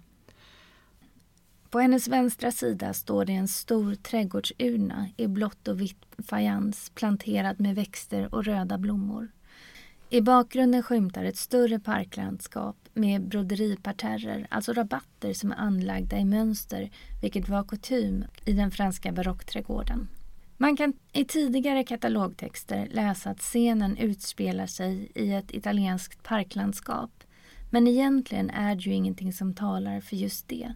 På 1.69 1.79
hennes 1.79 2.07
vänstra 2.07 2.51
sida 2.51 2.93
står 2.93 3.25
det 3.25 3.33
en 3.33 3.47
stor 3.47 3.95
trädgårdsurna 3.95 5.09
i 5.17 5.27
blått 5.27 5.67
och 5.67 5.81
vitt 5.81 6.05
fajans 6.27 6.91
planterad 6.95 7.59
med 7.59 7.75
växter 7.75 8.35
och 8.35 8.45
röda 8.45 8.77
blommor. 8.77 9.31
I 10.13 10.21
bakgrunden 10.21 10.83
skymtar 10.83 11.23
ett 11.23 11.37
större 11.37 11.79
parklandskap 11.79 12.75
med 12.93 13.27
broderiparterrer, 13.27 14.47
alltså 14.49 14.73
rabatter 14.73 15.33
som 15.33 15.51
är 15.51 15.55
anlagda 15.55 16.17
i 16.17 16.25
mönster, 16.25 16.91
vilket 17.21 17.49
var 17.49 17.63
kutym 17.63 18.25
i 18.45 18.53
den 18.53 18.71
franska 18.71 19.11
barockträdgården. 19.11 20.07
Man 20.57 20.77
kan 20.77 20.93
i 21.13 21.25
tidigare 21.25 21.83
katalogtexter 21.83 22.87
läsa 22.91 23.29
att 23.29 23.39
scenen 23.39 23.97
utspelar 23.97 24.67
sig 24.67 25.11
i 25.15 25.33
ett 25.33 25.51
italienskt 25.53 26.23
parklandskap. 26.23 27.23
Men 27.69 27.87
egentligen 27.87 28.49
är 28.49 28.75
det 28.75 28.81
ju 28.81 28.93
ingenting 28.93 29.33
som 29.33 29.53
talar 29.53 30.01
för 30.01 30.15
just 30.15 30.47
det. 30.47 30.73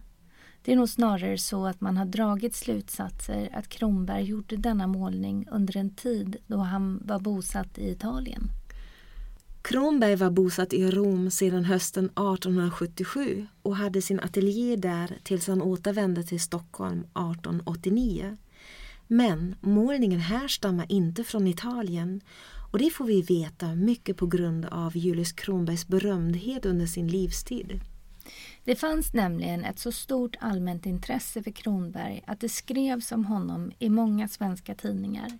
Det 0.62 0.72
är 0.72 0.76
nog 0.76 0.88
snarare 0.88 1.38
så 1.38 1.66
att 1.66 1.80
man 1.80 1.96
har 1.96 2.06
dragit 2.06 2.54
slutsatser 2.54 3.48
att 3.52 3.68
Kronberg 3.68 4.24
gjorde 4.24 4.56
denna 4.56 4.86
målning 4.86 5.46
under 5.50 5.76
en 5.76 5.94
tid 5.94 6.36
då 6.46 6.56
han 6.56 7.00
var 7.04 7.18
bosatt 7.18 7.78
i 7.78 7.90
Italien. 7.90 8.50
Kronberg 9.66 10.16
var 10.16 10.30
bosatt 10.30 10.72
i 10.72 10.90
Rom 10.90 11.30
sedan 11.30 11.64
hösten 11.64 12.04
1877 12.04 13.46
och 13.62 13.76
hade 13.76 14.02
sin 14.02 14.20
ateljé 14.20 14.76
där 14.76 15.18
tills 15.22 15.46
han 15.46 15.62
återvände 15.62 16.22
till 16.22 16.40
Stockholm 16.40 16.98
1889. 17.00 18.36
Men 19.06 19.56
målningen 19.60 20.20
härstammar 20.20 20.86
inte 20.88 21.24
från 21.24 21.46
Italien 21.46 22.20
och 22.72 22.78
det 22.78 22.90
får 22.90 23.04
vi 23.04 23.22
veta 23.22 23.74
mycket 23.74 24.16
på 24.16 24.26
grund 24.26 24.64
av 24.64 24.96
Julius 24.96 25.32
Kronbergs 25.32 25.86
berömdhet 25.86 26.66
under 26.66 26.86
sin 26.86 27.08
livstid. 27.08 27.80
Det 28.64 28.76
fanns 28.76 29.12
nämligen 29.12 29.64
ett 29.64 29.78
så 29.78 29.92
stort 29.92 30.36
allmänt 30.40 30.86
intresse 30.86 31.42
för 31.42 31.50
Kronberg 31.50 32.24
att 32.26 32.40
det 32.40 32.48
skrevs 32.48 33.12
om 33.12 33.24
honom 33.24 33.72
i 33.78 33.90
många 33.90 34.28
svenska 34.28 34.74
tidningar. 34.74 35.38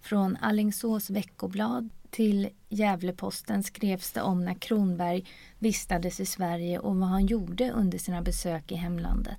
Från 0.00 0.36
Allingsås 0.40 1.10
veckoblad 1.10 1.90
till 2.14 2.48
Gävleposten 2.68 3.62
skrevs 3.62 4.12
det 4.12 4.22
om 4.22 4.44
när 4.44 4.54
Kronberg 4.54 5.26
vistades 5.58 6.20
i 6.20 6.26
Sverige 6.26 6.78
och 6.78 6.96
vad 6.96 7.08
han 7.08 7.26
gjorde 7.26 7.72
under 7.72 7.98
sina 7.98 8.22
besök 8.22 8.72
i 8.72 8.74
hemlandet. 8.74 9.38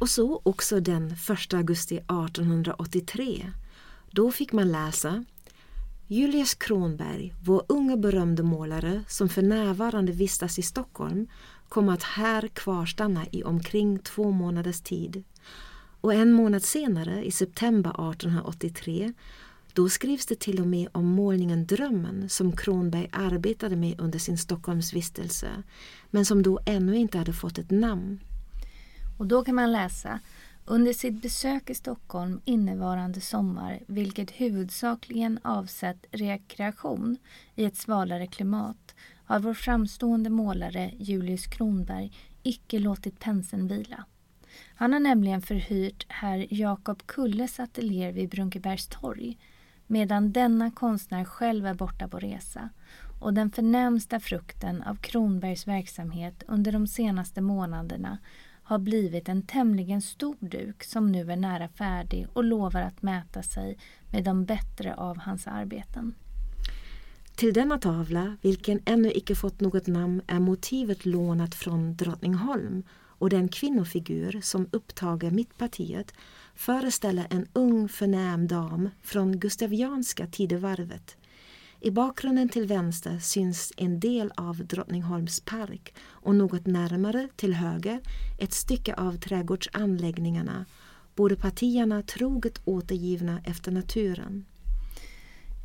Och 0.00 0.08
så 0.08 0.40
också 0.42 0.80
den 0.80 1.16
1 1.46 1.54
augusti 1.54 1.96
1883. 1.96 3.50
Då 4.10 4.32
fick 4.32 4.52
man 4.52 4.72
läsa 4.72 5.24
Julius 6.06 6.54
Kronberg, 6.54 7.34
vår 7.44 7.62
unge 7.68 7.96
berömde 7.96 8.42
målare 8.42 9.04
som 9.08 9.28
för 9.28 9.42
närvarande 9.42 10.12
vistas 10.12 10.58
i 10.58 10.62
Stockholm, 10.62 11.26
kommer 11.68 11.92
att 11.92 12.02
här 12.02 12.48
kvarstanna 12.48 13.26
i 13.30 13.44
omkring 13.44 13.98
två 13.98 14.30
månaders 14.30 14.80
tid. 14.80 15.24
Och 16.00 16.14
en 16.14 16.32
månad 16.32 16.62
senare, 16.62 17.24
i 17.24 17.30
september 17.30 17.90
1883, 17.90 19.12
då 19.74 19.88
skrivs 19.88 20.26
det 20.26 20.40
till 20.40 20.60
och 20.60 20.66
med 20.66 20.88
om 20.92 21.06
målningen 21.06 21.66
Drömmen 21.66 22.28
som 22.28 22.56
Kronberg 22.56 23.08
arbetade 23.12 23.76
med 23.76 24.00
under 24.00 24.18
sin 24.18 24.38
Stockholmsvistelse 24.38 25.62
men 26.10 26.24
som 26.24 26.42
då 26.42 26.60
ännu 26.66 26.96
inte 26.96 27.18
hade 27.18 27.32
fått 27.32 27.58
ett 27.58 27.70
namn. 27.70 28.20
Och 29.18 29.26
då 29.26 29.44
kan 29.44 29.54
man 29.54 29.72
läsa 29.72 30.20
under 30.64 30.92
sitt 30.92 31.22
besök 31.22 31.70
i 31.70 31.74
Stockholm 31.74 32.40
innevarande 32.44 33.20
sommar, 33.20 33.80
vilket 33.86 34.30
huvudsakligen 34.30 35.38
avsett 35.42 36.06
rekreation 36.10 37.16
i 37.54 37.64
ett 37.64 37.76
svalare 37.76 38.26
klimat, 38.26 38.94
har 39.24 39.40
vår 39.40 39.54
framstående 39.54 40.30
målare 40.30 40.90
Julius 40.98 41.46
Kronberg 41.46 42.12
icke 42.42 42.78
låtit 42.78 43.20
penseln 43.20 43.68
vila. 43.68 44.04
Han 44.74 44.92
har 44.92 45.00
nämligen 45.00 45.42
förhyrt 45.42 46.06
herr 46.08 46.46
Jakob 46.50 47.06
Kulles 47.06 47.60
ateljé 47.60 48.12
vid 48.12 48.28
Brunkebergs 48.28 48.86
torg 48.86 49.38
medan 49.86 50.32
denna 50.32 50.70
konstnär 50.70 51.24
själv 51.24 51.66
är 51.66 51.74
borta 51.74 52.08
på 52.08 52.18
resa 52.18 52.68
och 53.20 53.34
den 53.34 53.50
förnämsta 53.50 54.20
frukten 54.20 54.82
av 54.82 54.94
Kronbergs 54.94 55.68
verksamhet 55.68 56.42
under 56.46 56.72
de 56.72 56.86
senaste 56.86 57.40
månaderna 57.40 58.18
har 58.62 58.78
blivit 58.78 59.28
en 59.28 59.42
tämligen 59.42 60.02
stor 60.02 60.36
duk 60.40 60.84
som 60.84 61.12
nu 61.12 61.32
är 61.32 61.36
nära 61.36 61.68
färdig 61.68 62.26
och 62.32 62.44
lovar 62.44 62.82
att 62.82 63.02
mäta 63.02 63.42
sig 63.42 63.78
med 64.10 64.24
de 64.24 64.44
bättre 64.44 64.94
av 64.94 65.18
hans 65.18 65.46
arbeten. 65.46 66.14
Till 67.36 67.52
denna 67.52 67.78
tavla, 67.78 68.36
vilken 68.42 68.80
ännu 68.84 69.12
icke 69.12 69.34
fått 69.34 69.60
något 69.60 69.86
namn, 69.86 70.22
är 70.26 70.38
motivet 70.38 71.06
lånat 71.06 71.54
från 71.54 71.96
Drottningholm 71.96 72.82
och 72.92 73.30
den 73.30 73.48
kvinnofigur 73.48 74.40
som 74.42 74.68
upptager 74.72 75.30
mittpartiet 75.30 76.14
föreställer 76.54 77.26
en 77.30 77.46
ung 77.52 77.88
förnäm 77.88 78.46
dam 78.46 78.90
från 79.02 79.38
gustavianska 79.38 80.26
tidevarvet. 80.26 81.16
I 81.80 81.90
bakgrunden 81.90 82.48
till 82.48 82.66
vänster 82.66 83.18
syns 83.18 83.72
en 83.76 84.00
del 84.00 84.32
av 84.36 84.66
Drottningholms 84.66 85.40
park 85.40 85.94
och 86.00 86.34
något 86.34 86.66
närmare 86.66 87.28
till 87.36 87.54
höger 87.54 88.00
ett 88.38 88.52
stycke 88.52 88.94
av 88.94 89.16
trädgårdsanläggningarna, 89.16 90.64
båda 91.14 91.36
partierna 91.36 92.02
troget 92.02 92.60
återgivna 92.64 93.40
efter 93.44 93.72
naturen. 93.72 94.44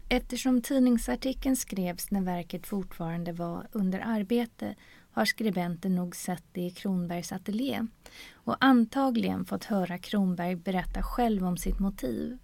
Eftersom 0.09 0.61
tidningsartikeln 0.61 1.55
skrevs 1.55 2.11
när 2.11 2.21
verket 2.21 2.67
fortfarande 2.67 3.31
var 3.31 3.67
under 3.71 3.99
arbete 3.99 4.75
har 5.19 5.25
skribenten 5.25 5.95
nog 5.95 6.15
sett 6.15 6.43
det 6.51 6.61
i 6.61 6.69
Kronbergs 6.69 7.31
ateljé 7.31 7.87
och 8.33 8.55
antagligen 8.59 9.45
fått 9.45 9.63
höra 9.63 9.97
Kronberg 9.97 10.55
berätta 10.55 11.03
själv 11.03 11.45
om 11.45 11.57
sitt 11.57 11.79
motiv. 11.79 12.37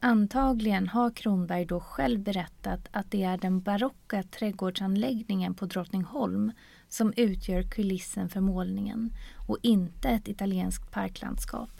Antagligen 0.00 0.88
har 0.88 1.10
Kronberg 1.10 1.64
då 1.64 1.80
själv 1.80 2.20
berättat 2.20 2.88
att 2.90 3.10
det 3.10 3.22
är 3.22 3.38
den 3.38 3.60
barocka 3.60 4.22
trädgårdsanläggningen 4.22 5.54
på 5.54 5.66
Drottningholm 5.66 6.52
som 6.88 7.12
utgör 7.16 7.62
kulissen 7.62 8.28
för 8.28 8.40
målningen 8.40 9.10
och 9.48 9.58
inte 9.62 10.08
ett 10.08 10.28
italienskt 10.28 10.90
parklandskap. 10.90 11.70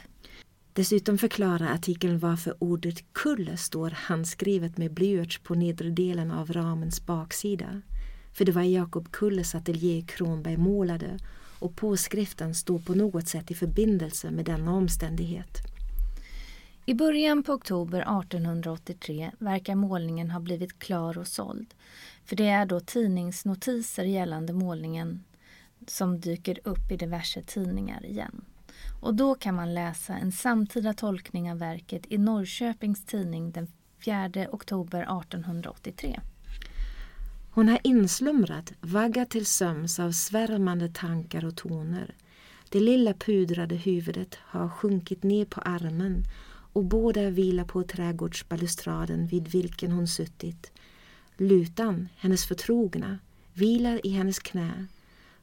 Dessutom 0.73 1.19
förklarar 1.19 1.75
artikeln 1.75 2.19
varför 2.19 2.55
ordet 2.59 3.13
kull 3.13 3.59
står 3.59 3.91
handskrivet 3.91 4.79
med 4.79 4.95
blyerts 4.95 5.39
på 5.39 5.55
nedre 5.55 5.91
delen 5.91 6.31
av 6.31 6.53
ramens 6.53 7.07
baksida. 7.07 7.83
För 8.37 8.45
det 8.45 8.53
var 8.53 8.63
Jakob 8.63 9.11
Kulles 9.11 9.55
ateljé 9.55 10.03
Kronberg 10.03 10.57
målade 10.57 11.19
och 11.59 11.77
påskriften 11.77 12.55
står 12.55 12.79
på 12.79 12.95
något 12.95 13.29
sätt 13.29 13.51
i 13.51 13.55
förbindelse 13.55 14.31
med 14.31 14.45
denna 14.45 14.73
omständighet. 14.73 15.59
I 16.87 16.95
början 16.95 17.43
på 17.43 17.53
oktober 17.53 18.01
1883 18.01 19.31
verkar 19.39 19.75
målningen 19.75 20.31
ha 20.31 20.41
blivit 20.41 20.79
klar 20.79 21.19
och 21.19 21.27
såld. 21.27 21.75
För 22.25 22.37
det 22.37 22.49
är 22.49 22.67
då 22.67 22.81
tidningsnotiser 22.81 24.05
gällande 24.05 24.53
målningen 24.53 25.25
som 25.87 26.21
dyker 26.21 26.59
upp 26.65 26.91
i 26.91 26.97
diverse 26.97 27.43
tidningar 27.43 28.07
igen. 28.07 28.45
Och 29.01 29.15
då 29.15 29.35
kan 29.35 29.55
man 29.55 29.75
läsa 29.75 30.17
en 30.17 30.33
samtida 30.33 30.95
tolkning 30.95 31.53
av 31.53 31.59
verket 31.59 32.03
i 32.09 32.19
Norrköpings 32.19 33.05
tidning 33.05 33.51
den 33.53 33.69
4 34.05 34.31
oktober 34.51 35.03
1883. 35.03 36.21
Hon 37.57 37.69
har 37.69 37.79
inslumrat, 37.83 38.73
vaggat 38.81 39.31
till 39.31 39.47
sömns 39.47 39.99
av 39.99 40.13
svärmande 40.13 40.89
tankar 40.89 41.45
och 41.45 41.57
toner. 41.57 42.15
Det 42.69 42.81
lilla 42.81 43.15
pudrade 43.15 43.75
huvudet 43.75 44.35
har 44.35 44.69
sjunkit 44.69 45.23
ner 45.23 45.45
på 45.45 45.61
armen 45.61 46.25
och 46.73 46.85
båda 46.85 47.31
vilar 47.31 47.65
på 47.65 47.83
trädgårdsbalustraden 47.83 49.27
vid 49.27 49.49
vilken 49.49 49.93
hon 49.93 50.09
suttit. 50.09 50.73
Lutan, 51.37 52.09
hennes 52.17 52.47
förtrogna, 52.47 53.19
vilar 53.55 54.07
i 54.07 54.11
hennes 54.11 54.39
knä. 54.39 54.87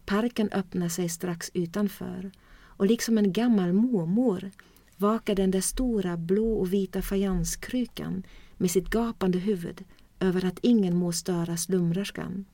Parken 0.06 0.50
öppnar 0.52 0.90
sig 0.90 1.10
strax 1.10 1.52
utanför 1.54 2.32
och 2.56 2.86
liksom 2.86 3.18
en 3.18 3.34
gammal 3.34 3.74
mormor 3.74 4.52
vakar 4.98 5.36
den 5.36 5.52
där 5.52 5.62
stora 5.62 6.18
blå 6.18 6.54
och 6.54 6.74
vita 6.74 7.02
fajanskrukan 7.02 8.24
med 8.58 8.72
sitt 8.72 8.90
gapande 8.90 9.40
huvud 9.40 9.84
över 10.24 10.46
att 10.46 10.60
ingen 10.62 10.96
må 10.96 11.12
störa 11.12 11.58
slumrerskan. 11.58 12.46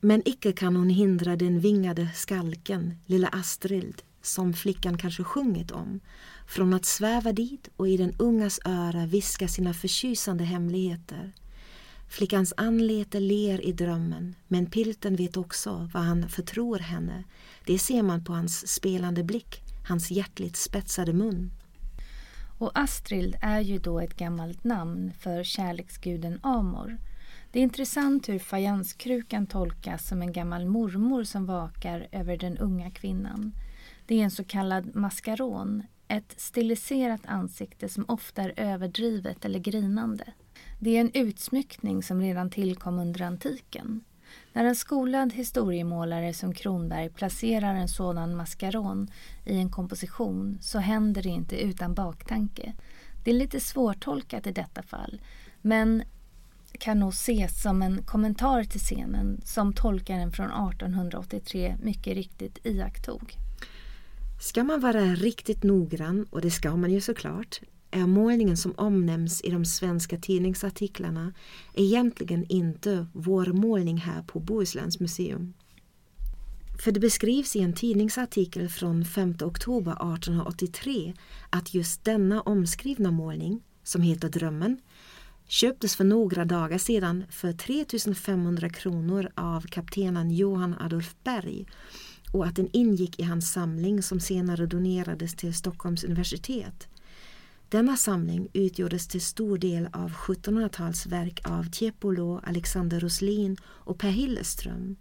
Men 0.00 0.22
icke 0.24 0.52
kan 0.52 0.76
hon 0.76 0.88
hindra 0.88 1.36
den 1.36 1.60
vingade 1.60 2.08
skalken, 2.14 2.94
lilla 3.06 3.28
Astrid, 3.28 4.02
som 4.22 4.52
flickan 4.52 4.98
kanske 4.98 5.24
sjungit 5.24 5.70
om, 5.70 6.00
från 6.46 6.74
att 6.74 6.84
sväva 6.84 7.32
dit 7.32 7.68
och 7.76 7.88
i 7.88 7.96
den 7.96 8.14
ungas 8.18 8.60
öra 8.64 9.06
viska 9.06 9.48
sina 9.48 9.74
förtjusande 9.74 10.44
hemligheter. 10.44 11.32
Flickans 12.08 12.54
anlete 12.56 13.20
ler 13.20 13.66
i 13.66 13.72
drömmen, 13.72 14.34
men 14.48 14.66
pilten 14.66 15.16
vet 15.16 15.36
också 15.36 15.90
vad 15.94 16.02
han 16.02 16.28
förtror 16.28 16.78
henne. 16.78 17.24
Det 17.66 17.78
ser 17.78 18.02
man 18.02 18.24
på 18.24 18.32
hans 18.32 18.68
spelande 18.68 19.24
blick, 19.24 19.62
hans 19.88 20.10
hjärtligt 20.10 20.56
spetsade 20.56 21.12
mun. 21.12 21.50
Och 22.60 22.70
Astrid 22.74 23.36
är 23.40 23.60
ju 23.60 23.78
då 23.78 24.00
ett 24.00 24.16
gammalt 24.16 24.64
namn 24.64 25.12
för 25.18 25.44
kärleksguden 25.44 26.40
Amor. 26.42 26.98
Det 27.52 27.58
är 27.58 27.62
intressant 27.62 28.28
hur 28.28 28.38
fajanskrukan 28.38 29.46
tolkas 29.46 30.08
som 30.08 30.22
en 30.22 30.32
gammal 30.32 30.66
mormor 30.66 31.24
som 31.24 31.46
vakar 31.46 32.08
över 32.12 32.36
den 32.36 32.58
unga 32.58 32.90
kvinnan. 32.90 33.52
Det 34.06 34.20
är 34.20 34.24
en 34.24 34.30
så 34.30 34.44
kallad 34.44 34.94
maskaron, 34.94 35.82
ett 36.08 36.34
stiliserat 36.36 37.26
ansikte 37.26 37.88
som 37.88 38.04
ofta 38.08 38.42
är 38.42 38.52
överdrivet 38.56 39.44
eller 39.44 39.58
grinande. 39.58 40.24
Det 40.78 40.96
är 40.96 41.00
en 41.00 41.10
utsmyckning 41.14 42.02
som 42.02 42.20
redan 42.20 42.50
tillkom 42.50 42.98
under 42.98 43.22
antiken. 43.22 44.04
När 44.52 44.64
en 44.64 44.76
skolad 44.76 45.32
historiemålare 45.32 46.34
som 46.34 46.54
Kronberg 46.54 47.08
placerar 47.08 47.74
en 47.74 47.88
sådan 47.88 48.36
maskaron 48.36 49.10
i 49.44 49.56
en 49.58 49.70
komposition 49.70 50.58
så 50.60 50.78
händer 50.78 51.22
det 51.22 51.28
inte 51.28 51.60
utan 51.60 51.94
baktanke. 51.94 52.72
Det 53.24 53.30
är 53.30 53.34
lite 53.34 53.60
svårtolkat 53.60 54.46
i 54.46 54.52
detta 54.52 54.82
fall 54.82 55.20
men 55.62 56.02
kan 56.78 56.98
nog 56.98 57.12
ses 57.12 57.62
som 57.62 57.82
en 57.82 58.02
kommentar 58.02 58.64
till 58.64 58.80
scenen 58.80 59.40
som 59.44 59.72
tolkaren 59.72 60.32
från 60.32 60.46
1883 60.46 61.76
mycket 61.82 62.14
riktigt 62.14 62.58
iakttog. 62.64 63.36
Ska 64.40 64.64
man 64.64 64.80
vara 64.80 65.00
riktigt 65.00 65.62
noggrann, 65.62 66.26
och 66.30 66.40
det 66.40 66.50
ska 66.50 66.76
man 66.76 66.90
ju 66.90 67.00
såklart, 67.00 67.60
målningen 67.92 68.56
som 68.56 68.74
omnämns 68.76 69.40
i 69.40 69.50
de 69.50 69.64
svenska 69.64 70.18
tidningsartiklarna 70.18 71.32
egentligen 71.74 72.46
inte 72.48 73.06
vår 73.12 73.46
målning 73.46 73.96
här 73.96 74.22
på 74.22 74.40
Bohusläns 74.40 75.00
museum. 75.00 75.54
För 76.80 76.92
det 76.92 77.00
beskrivs 77.00 77.56
i 77.56 77.60
en 77.60 77.72
tidningsartikel 77.72 78.68
från 78.68 79.04
5 79.04 79.34
oktober 79.42 79.92
1883 79.92 81.14
att 81.50 81.74
just 81.74 82.04
denna 82.04 82.40
omskrivna 82.40 83.10
målning, 83.10 83.60
som 83.82 84.02
heter 84.02 84.28
Drömmen, 84.28 84.80
köptes 85.46 85.96
för 85.96 86.04
några 86.04 86.44
dagar 86.44 86.78
sedan 86.78 87.24
för 87.30 87.52
3500 87.52 88.68
kronor 88.68 89.28
av 89.34 89.60
kaptenen 89.60 90.30
Johan 90.30 90.74
Adolf 90.80 91.14
Berg 91.24 91.66
och 92.32 92.46
att 92.46 92.56
den 92.56 92.68
ingick 92.72 93.20
i 93.20 93.22
hans 93.22 93.52
samling 93.52 94.02
som 94.02 94.20
senare 94.20 94.66
donerades 94.66 95.34
till 95.34 95.54
Stockholms 95.54 96.04
universitet. 96.04 96.88
Denna 97.70 97.96
samling 97.96 98.48
utgjordes 98.52 99.08
till 99.08 99.20
stor 99.20 99.58
del 99.58 99.88
av 99.92 100.12
1700-talsverk 100.12 101.40
av 101.44 101.70
Tiepolo, 101.70 102.40
Alexander 102.44 103.00
Roslin 103.00 103.56
och 103.64 103.98
Per 103.98 104.10
Hilleström. 104.10 104.96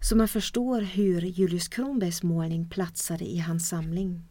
Så 0.00 0.16
man 0.16 0.28
förstår 0.28 0.80
hur 0.80 1.20
Julius 1.20 1.68
Kronbergs 1.68 2.22
målning 2.22 2.68
platsade 2.68 3.24
i 3.24 3.38
hans 3.38 3.68
samling. 3.68 4.22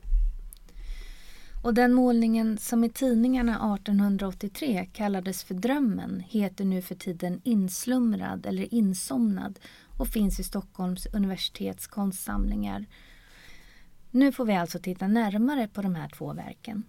Och 1.63 1.73
den 1.73 1.93
målningen 1.93 2.57
som 2.57 2.83
i 2.83 2.89
tidningarna 2.89 3.75
1883 3.75 4.89
kallades 4.93 5.43
för 5.43 5.53
Drömmen 5.53 6.23
heter 6.29 6.65
nu 6.65 6.81
för 6.81 6.95
tiden 6.95 7.41
Inslumrad 7.43 8.45
eller 8.45 8.73
Insomnad 8.73 9.59
och 9.97 10.07
finns 10.07 10.39
i 10.39 10.43
Stockholms 10.43 11.05
universitets 11.13 11.87
konstsamlingar. 11.87 12.85
Nu 14.11 14.31
får 14.31 14.45
vi 14.45 14.55
alltså 14.55 14.79
titta 14.79 15.07
närmare 15.07 15.67
på 15.67 15.81
de 15.81 15.95
här 15.95 16.09
två 16.09 16.33
verken. 16.33 16.83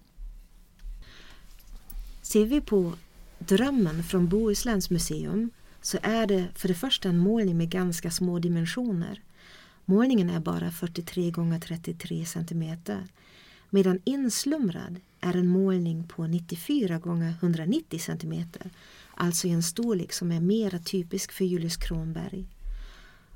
Ser 2.27 2.47
vi 2.47 2.61
på 2.61 2.93
Drömmen 3.39 4.03
från 4.03 4.29
Bohusläns 4.29 4.91
museum 4.91 5.51
så 5.81 5.99
är 6.03 6.27
det 6.27 6.49
för 6.55 6.69
det 6.69 6.75
första 6.75 7.09
en 7.09 7.19
målning 7.19 7.57
med 7.57 7.71
ganska 7.71 8.11
små 8.11 8.39
dimensioner. 8.39 9.23
Målningen 9.85 10.31
är 10.31 10.41
bara 10.41 10.71
43 10.71 11.31
gånger 11.31 11.61
33 11.61 12.25
centimeter 12.25 13.07
medan 13.71 14.01
Inslumrad 14.05 15.01
är 15.21 15.37
en 15.37 15.47
målning 15.47 16.09
på 16.09 16.27
94 16.27 16.99
gånger 16.99 17.35
190 17.41 17.99
centimeter, 17.99 18.71
alltså 19.15 19.47
i 19.47 19.51
en 19.51 19.63
storlek 19.63 20.13
som 20.13 20.33
är 20.33 20.41
mera 20.41 20.79
typisk 20.79 21.33
för 21.33 21.45
Julius 21.45 21.77
Kronberg. 21.77 22.47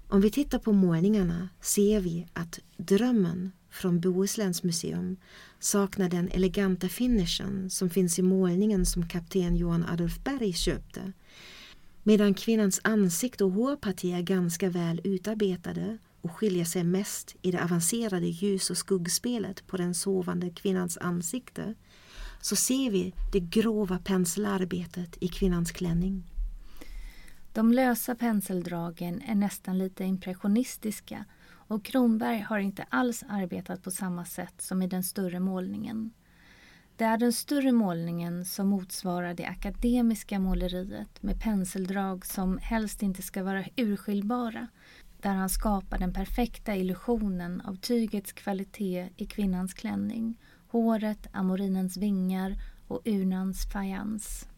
Om 0.08 0.20
vi 0.20 0.30
tittar 0.30 0.58
på 0.58 0.72
målningarna 0.72 1.48
ser 1.60 2.00
vi 2.00 2.26
att 2.32 2.58
Drömmen 2.76 3.52
från 3.70 4.00
Bohusläns 4.00 4.62
museum 4.62 5.16
saknar 5.58 6.08
den 6.08 6.28
eleganta 6.28 6.88
finishen 6.88 7.70
som 7.70 7.90
finns 7.90 8.18
i 8.18 8.22
målningen 8.22 8.86
som 8.86 9.08
kapten 9.08 9.56
Johan 9.56 9.84
Adolf 9.84 10.18
Berg 10.24 10.52
köpte. 10.52 11.12
Medan 12.02 12.34
kvinnans 12.34 12.80
ansikte 12.84 13.44
och 13.44 13.52
hårparti 13.52 14.04
är 14.04 14.22
ganska 14.22 14.70
väl 14.70 15.00
utarbetade 15.04 15.98
och 16.20 16.32
skiljer 16.32 16.64
sig 16.64 16.84
mest 16.84 17.36
i 17.42 17.50
det 17.50 17.64
avancerade 17.64 18.26
ljus 18.26 18.70
och 18.70 18.76
skuggspelet 18.76 19.66
på 19.66 19.76
den 19.76 19.94
sovande 19.94 20.50
kvinnans 20.50 20.98
ansikte 20.98 21.74
så 22.40 22.56
ser 22.56 22.90
vi 22.90 23.14
det 23.32 23.40
grova 23.40 23.98
penselarbetet 23.98 25.16
i 25.20 25.28
kvinnans 25.28 25.72
klänning. 25.72 26.24
De 27.52 27.72
lösa 27.72 28.14
penseldragen 28.14 29.22
är 29.22 29.34
nästan 29.34 29.78
lite 29.78 30.04
impressionistiska 30.04 31.24
och 31.70 31.84
Kronberg 31.84 32.40
har 32.40 32.58
inte 32.58 32.86
alls 32.88 33.24
arbetat 33.28 33.82
på 33.82 33.90
samma 33.90 34.24
sätt 34.24 34.54
som 34.58 34.82
i 34.82 34.86
den 34.86 35.02
större 35.02 35.40
målningen. 35.40 36.10
Det 36.96 37.04
är 37.04 37.18
den 37.18 37.32
större 37.32 37.72
målningen 37.72 38.44
som 38.44 38.68
motsvarar 38.68 39.34
det 39.34 39.46
akademiska 39.46 40.38
måleriet 40.38 41.22
med 41.22 41.40
penseldrag 41.40 42.26
som 42.26 42.58
helst 42.58 43.02
inte 43.02 43.22
ska 43.22 43.42
vara 43.42 43.64
urskiljbara 43.76 44.68
där 45.20 45.34
han 45.34 45.48
skapar 45.48 45.98
den 45.98 46.12
perfekta 46.12 46.76
illusionen 46.76 47.60
av 47.60 47.76
tygets 47.76 48.32
kvalitet 48.32 49.08
i 49.16 49.26
kvinnans 49.26 49.74
klänning, 49.74 50.38
håret, 50.68 51.26
amorinens 51.32 51.96
vingar 51.96 52.56
och 52.88 53.02
urnans 53.04 53.72
fajans. 53.72 54.49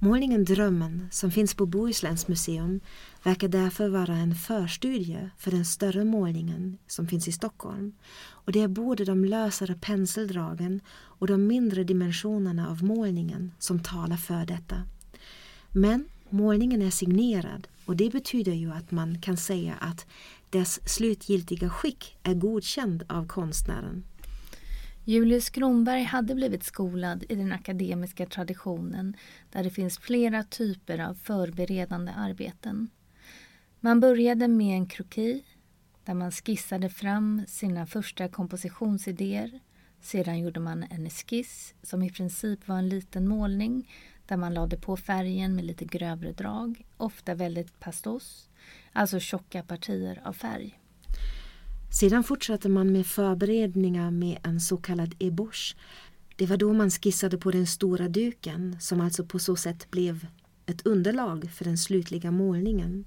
Målningen 0.00 0.44
Drömmen, 0.44 1.08
som 1.10 1.30
finns 1.30 1.54
på 1.54 1.66
Bohusläns 1.66 2.28
museum, 2.28 2.80
verkar 3.22 3.48
därför 3.48 3.88
vara 3.88 4.16
en 4.16 4.34
förstudie 4.34 5.30
för 5.38 5.50
den 5.50 5.64
större 5.64 6.04
målningen 6.04 6.78
som 6.86 7.06
finns 7.06 7.28
i 7.28 7.32
Stockholm. 7.32 7.92
Och 8.28 8.52
det 8.52 8.60
är 8.62 8.68
både 8.68 9.04
de 9.04 9.24
lösare 9.24 9.78
penseldragen 9.80 10.80
och 10.90 11.26
de 11.26 11.46
mindre 11.46 11.84
dimensionerna 11.84 12.68
av 12.68 12.84
målningen 12.84 13.52
som 13.58 13.82
talar 13.82 14.16
för 14.16 14.46
detta. 14.46 14.82
Men 15.68 16.04
målningen 16.30 16.82
är 16.82 16.90
signerad 16.90 17.68
och 17.86 17.96
det 17.96 18.10
betyder 18.10 18.52
ju 18.52 18.70
att 18.72 18.90
man 18.90 19.20
kan 19.20 19.36
säga 19.36 19.74
att 19.74 20.06
dess 20.50 20.88
slutgiltiga 20.94 21.70
skick 21.70 22.18
är 22.22 22.34
godkänd 22.34 23.04
av 23.08 23.26
konstnären. 23.26 24.04
Julius 25.08 25.50
Kronberg 25.50 26.02
hade 26.02 26.34
blivit 26.34 26.64
skolad 26.64 27.24
i 27.28 27.34
den 27.34 27.52
akademiska 27.52 28.26
traditionen 28.26 29.16
där 29.50 29.64
det 29.64 29.70
finns 29.70 29.98
flera 29.98 30.42
typer 30.42 30.98
av 30.98 31.14
förberedande 31.14 32.12
arbeten. 32.12 32.90
Man 33.80 34.00
började 34.00 34.48
med 34.48 34.76
en 34.76 34.86
kroki 34.86 35.44
där 36.04 36.14
man 36.14 36.32
skissade 36.32 36.88
fram 36.88 37.42
sina 37.46 37.86
första 37.86 38.28
kompositionsidéer. 38.28 39.60
Sedan 40.00 40.38
gjorde 40.38 40.60
man 40.60 40.84
en 40.90 41.06
eskiss 41.06 41.74
som 41.82 42.02
i 42.02 42.10
princip 42.10 42.68
var 42.68 42.78
en 42.78 42.88
liten 42.88 43.28
målning 43.28 43.90
där 44.26 44.36
man 44.36 44.54
lade 44.54 44.76
på 44.76 44.96
färgen 44.96 45.56
med 45.56 45.64
lite 45.64 45.84
grövre 45.84 46.32
drag, 46.32 46.86
ofta 46.96 47.34
väldigt 47.34 47.80
pastos, 47.80 48.50
alltså 48.92 49.20
tjocka 49.20 49.62
partier 49.62 50.20
av 50.24 50.32
färg. 50.32 50.77
Sedan 51.90 52.24
fortsatte 52.24 52.68
man 52.68 52.92
med 52.92 53.06
förberedningar 53.06 54.10
med 54.10 54.38
en 54.42 54.60
så 54.60 54.76
kallad 54.76 55.14
ebosch. 55.18 55.76
Det 56.36 56.46
var 56.46 56.56
då 56.56 56.72
man 56.72 56.90
skissade 56.90 57.38
på 57.38 57.50
den 57.50 57.66
stora 57.66 58.08
duken 58.08 58.76
som 58.80 59.00
alltså 59.00 59.24
på 59.24 59.38
så 59.38 59.56
sätt 59.56 59.90
blev 59.90 60.26
ett 60.66 60.86
underlag 60.86 61.50
för 61.50 61.64
den 61.64 61.78
slutliga 61.78 62.30
målningen. 62.30 63.04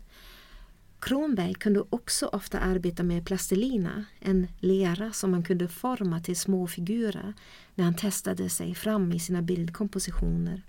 Kronberg 0.99 1.53
kunde 1.53 1.83
också 1.89 2.25
ofta 2.25 2.59
arbeta 2.59 3.03
med 3.03 3.25
plastelina, 3.25 4.05
en 4.19 4.47
lera 4.59 5.11
som 5.11 5.31
man 5.31 5.43
kunde 5.43 5.67
forma 5.67 6.19
till 6.19 6.35
små 6.35 6.67
figurer 6.67 7.33
när 7.75 7.85
han 7.85 7.95
testade 7.95 8.49
sig 8.49 8.75
fram 8.75 9.11
i 9.11 9.19
sina 9.19 9.41
bildkompositioner. 9.41 10.61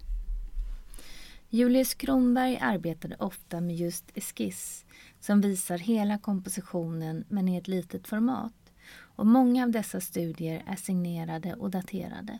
Julius 1.49 1.95
Kronberg 1.95 2.59
arbetade 2.61 3.17
ofta 3.19 3.61
med 3.61 3.77
just 3.77 4.05
eskiss 4.15 4.82
som 5.23 5.41
visar 5.41 5.79
hela 5.79 6.19
kompositionen 6.19 7.25
men 7.29 7.49
i 7.49 7.57
ett 7.57 7.69
litet 7.69 8.09
format. 8.09 8.73
Och 8.99 9.27
många 9.27 9.65
av 9.65 9.71
dessa 9.71 10.01
studier 10.01 10.63
är 10.67 10.77
signerade 10.77 11.55
och 11.55 11.71
daterade. 11.71 12.39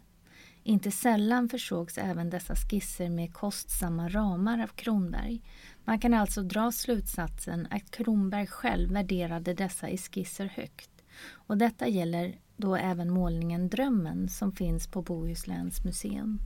Inte 0.63 0.91
sällan 0.91 1.49
försågs 1.49 1.99
även 1.99 2.31
dessa 2.31 2.55
skisser 2.57 3.09
med 3.09 3.35
kostsamma 3.35 4.09
ramar 4.09 4.63
av 4.63 4.67
Kronberg. 4.67 5.43
Man 5.85 5.99
kan 5.99 6.15
alltså 6.15 6.43
dra 6.43 6.73
slutsatsen 6.73 7.67
att 7.71 7.91
Kronberg 7.91 8.47
själv 8.47 8.93
värderade 8.93 9.55
dessa 9.55 9.87
skisser 9.87 10.47
högt. 10.47 10.91
Och 11.31 11.59
detta 11.59 11.89
gäller 11.89 12.39
då 12.57 12.77
även 12.77 13.11
målningen 13.11 13.69
Drömmen 13.69 14.29
som 14.29 14.53
finns 14.53 14.87
på 14.87 15.03
Bohusläns 15.03 15.85
museum. 15.85 16.39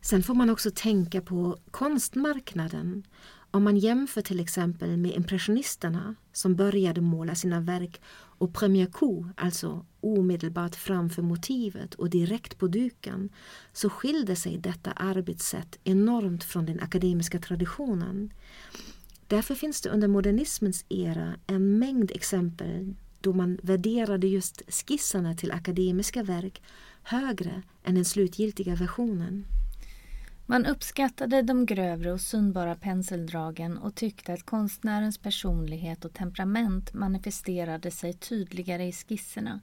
Sen 0.00 0.22
får 0.22 0.34
man 0.34 0.50
också 0.50 0.70
tänka 0.74 1.20
på 1.20 1.58
konstmarknaden. 1.70 3.06
Om 3.54 3.64
man 3.64 3.76
jämför 3.76 4.22
till 4.22 4.40
exempel 4.40 4.96
med 4.96 5.14
impressionisterna 5.14 6.14
som 6.32 6.56
började 6.56 7.00
måla 7.00 7.34
sina 7.34 7.60
verk 7.60 8.00
och 8.14 8.54
premier 8.54 8.86
coup, 8.86 9.26
alltså 9.36 9.86
omedelbart 10.00 10.74
framför 10.74 11.22
motivet 11.22 11.94
och 11.94 12.10
direkt 12.10 12.58
på 12.58 12.66
duken, 12.66 13.28
så 13.72 13.90
skilde 13.90 14.36
sig 14.36 14.58
detta 14.58 14.92
arbetssätt 14.92 15.78
enormt 15.84 16.44
från 16.44 16.66
den 16.66 16.80
akademiska 16.80 17.38
traditionen. 17.38 18.32
Därför 19.26 19.54
finns 19.54 19.80
det 19.80 19.90
under 19.90 20.08
modernismens 20.08 20.84
era 20.88 21.34
en 21.46 21.78
mängd 21.78 22.10
exempel 22.10 22.94
då 23.20 23.32
man 23.32 23.58
värderade 23.62 24.26
just 24.26 24.62
skisserna 24.68 25.34
till 25.34 25.52
akademiska 25.52 26.22
verk 26.22 26.62
högre 27.02 27.62
än 27.84 27.94
den 27.94 28.04
slutgiltiga 28.04 28.74
versionen. 28.74 29.46
Man 30.46 30.66
uppskattade 30.66 31.42
de 31.42 31.66
grövre 31.66 32.12
och 32.12 32.20
synbara 32.20 32.74
penseldragen 32.74 33.78
och 33.78 33.94
tyckte 33.94 34.32
att 34.32 34.46
konstnärens 34.46 35.18
personlighet 35.18 36.04
och 36.04 36.12
temperament 36.12 36.94
manifesterade 36.94 37.90
sig 37.90 38.12
tydligare 38.12 38.84
i 38.86 38.92
skisserna. 38.92 39.60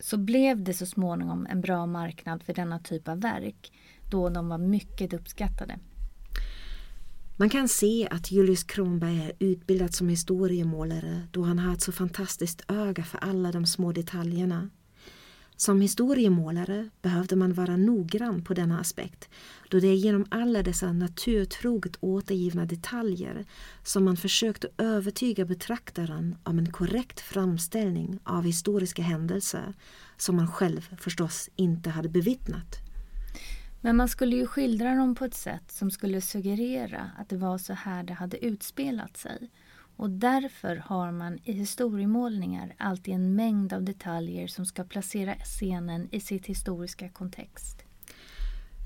Så 0.00 0.18
blev 0.18 0.62
det 0.62 0.74
så 0.74 0.86
småningom 0.86 1.46
en 1.50 1.60
bra 1.60 1.86
marknad 1.86 2.42
för 2.42 2.54
denna 2.54 2.78
typ 2.78 3.08
av 3.08 3.20
verk, 3.20 3.72
då 4.10 4.28
de 4.28 4.48
var 4.48 4.58
mycket 4.58 5.12
uppskattade. 5.12 5.78
Man 7.36 7.50
kan 7.50 7.68
se 7.68 8.08
att 8.10 8.30
Julius 8.30 8.64
Kronberg 8.64 9.20
är 9.20 9.32
utbildad 9.38 9.94
som 9.94 10.08
historiemålare 10.08 11.22
då 11.30 11.42
han 11.42 11.58
har 11.58 11.72
ett 11.72 11.82
så 11.82 11.92
fantastiskt 11.92 12.64
öga 12.68 13.04
för 13.04 13.18
alla 13.18 13.52
de 13.52 13.66
små 13.66 13.92
detaljerna. 13.92 14.70
Som 15.56 15.80
historiemålare 15.80 16.88
behövde 17.02 17.36
man 17.36 17.52
vara 17.52 17.76
noggrann 17.76 18.44
på 18.44 18.54
denna 18.54 18.80
aspekt 18.80 19.28
då 19.70 19.80
det 19.80 19.86
är 19.86 19.94
genom 19.94 20.26
alla 20.30 20.62
dessa 20.62 20.92
naturtroget 20.92 21.96
återgivna 22.00 22.64
detaljer 22.64 23.44
som 23.82 24.04
man 24.04 24.16
försökte 24.16 24.68
övertyga 24.78 25.44
betraktaren 25.44 26.36
om 26.42 26.58
en 26.58 26.72
korrekt 26.72 27.20
framställning 27.20 28.18
av 28.24 28.44
historiska 28.44 29.02
händelser 29.02 29.74
som 30.16 30.36
man 30.36 30.48
själv 30.52 30.96
förstås 31.00 31.48
inte 31.56 31.90
hade 31.90 32.08
bevittnat. 32.08 32.76
Men 33.80 33.96
man 33.96 34.08
skulle 34.08 34.36
ju 34.36 34.46
skildra 34.46 34.94
dem 34.94 35.14
på 35.14 35.24
ett 35.24 35.34
sätt 35.34 35.72
som 35.72 35.90
skulle 35.90 36.20
suggerera 36.20 37.10
att 37.18 37.28
det 37.28 37.36
var 37.36 37.58
så 37.58 37.72
här 37.72 38.02
det 38.02 38.12
hade 38.12 38.44
utspelat 38.44 39.16
sig 39.16 39.50
och 39.96 40.10
därför 40.10 40.76
har 40.76 41.12
man 41.12 41.38
i 41.44 41.52
historiemålningar 41.52 42.74
alltid 42.78 43.14
en 43.14 43.34
mängd 43.34 43.72
av 43.72 43.82
detaljer 43.82 44.46
som 44.46 44.66
ska 44.66 44.84
placera 44.84 45.34
scenen 45.34 46.08
i 46.10 46.20
sitt 46.20 46.46
historiska 46.46 47.08
kontext. 47.08 47.84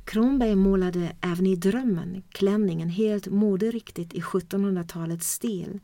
Kronberg 0.06 0.54
målade 0.54 1.16
även 1.20 1.46
i 1.46 1.56
Drömmen 1.56 2.22
klänningen 2.28 2.88
helt 2.88 3.26
moderiktigt 3.26 4.14
i 4.14 4.20
1700-talets 4.20 5.30
stil 5.30 5.80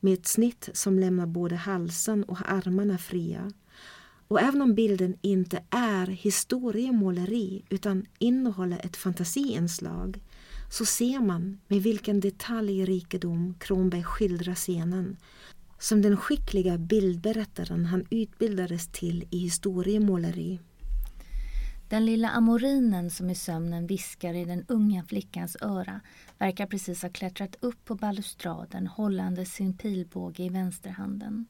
med 0.00 0.12
ett 0.12 0.26
snitt 0.26 0.68
som 0.72 0.98
lämnar 0.98 1.26
både 1.26 1.56
halsen 1.56 2.24
och 2.24 2.38
armarna 2.44 2.98
fria. 2.98 3.52
Och 4.28 4.40
även 4.40 4.62
om 4.62 4.74
bilden 4.74 5.16
inte 5.20 5.62
är 5.70 6.06
historiemåleri 6.06 7.64
utan 7.68 8.06
innehåller 8.18 8.86
ett 8.86 8.96
fantasiinslag 8.96 10.20
så 10.68 10.86
ser 10.86 11.20
man 11.20 11.60
med 11.68 11.82
vilken 11.82 12.20
detaljrikedom 12.20 13.54
Kronberg 13.60 14.04
skildrar 14.04 14.54
scenen 14.54 15.16
som 15.78 16.02
den 16.02 16.16
skickliga 16.16 16.78
bildberättaren 16.78 17.84
han 17.84 18.06
utbildades 18.10 18.88
till 18.88 19.24
i 19.30 19.38
historiemåleri. 19.38 20.60
Den 21.88 22.06
lilla 22.06 22.28
amorinen 22.30 23.10
som 23.10 23.30
i 23.30 23.34
sömnen 23.34 23.86
viskar 23.86 24.34
i 24.34 24.44
den 24.44 24.64
unga 24.68 25.04
flickans 25.04 25.56
öra 25.60 26.00
verkar 26.38 26.66
precis 26.66 27.02
ha 27.02 27.08
klättrat 27.08 27.56
upp 27.60 27.84
på 27.84 27.94
balustraden 27.94 28.86
hållande 28.86 29.46
sin 29.46 29.76
pilbåge 29.76 30.42
i 30.42 30.48
vänsterhanden. 30.48 31.46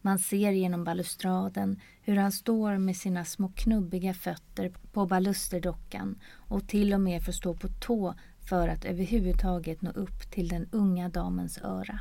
Man 0.00 0.18
ser 0.18 0.52
genom 0.52 0.84
balustraden 0.84 1.80
hur 2.02 2.16
han 2.16 2.32
står 2.32 2.78
med 2.78 2.96
sina 2.96 3.24
små 3.24 3.52
knubbiga 3.56 4.14
fötter 4.14 4.72
på 4.92 5.06
balusterdockan 5.06 6.18
och 6.34 6.68
till 6.68 6.94
och 6.94 7.00
med 7.00 7.24
får 7.24 7.32
stå 7.32 7.54
på 7.54 7.68
tå 7.68 8.14
för 8.48 8.68
att 8.68 8.84
överhuvudtaget 8.84 9.82
nå 9.82 9.90
upp 9.90 10.30
till 10.30 10.48
den 10.48 10.68
unga 10.72 11.08
damens 11.08 11.58
öra. 11.58 12.00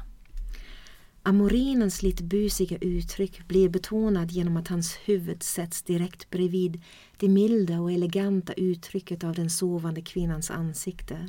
Amorinens 1.24 2.04
lite 2.04 2.24
busiga 2.24 2.78
uttryck 2.78 3.48
blir 3.48 3.70
betonad 3.70 4.32
genom 4.32 4.58
att 4.58 4.68
hans 4.68 4.96
huvud 5.06 5.44
sätts 5.44 5.82
direkt 5.82 6.30
bredvid 6.30 6.84
det 7.18 7.30
milda 7.30 7.80
och 7.80 7.92
eleganta 7.92 8.54
uttrycket 8.54 9.24
av 9.24 9.36
den 9.36 9.50
sovande 9.50 10.02
kvinnans 10.02 10.52
ansikte. 10.52 11.28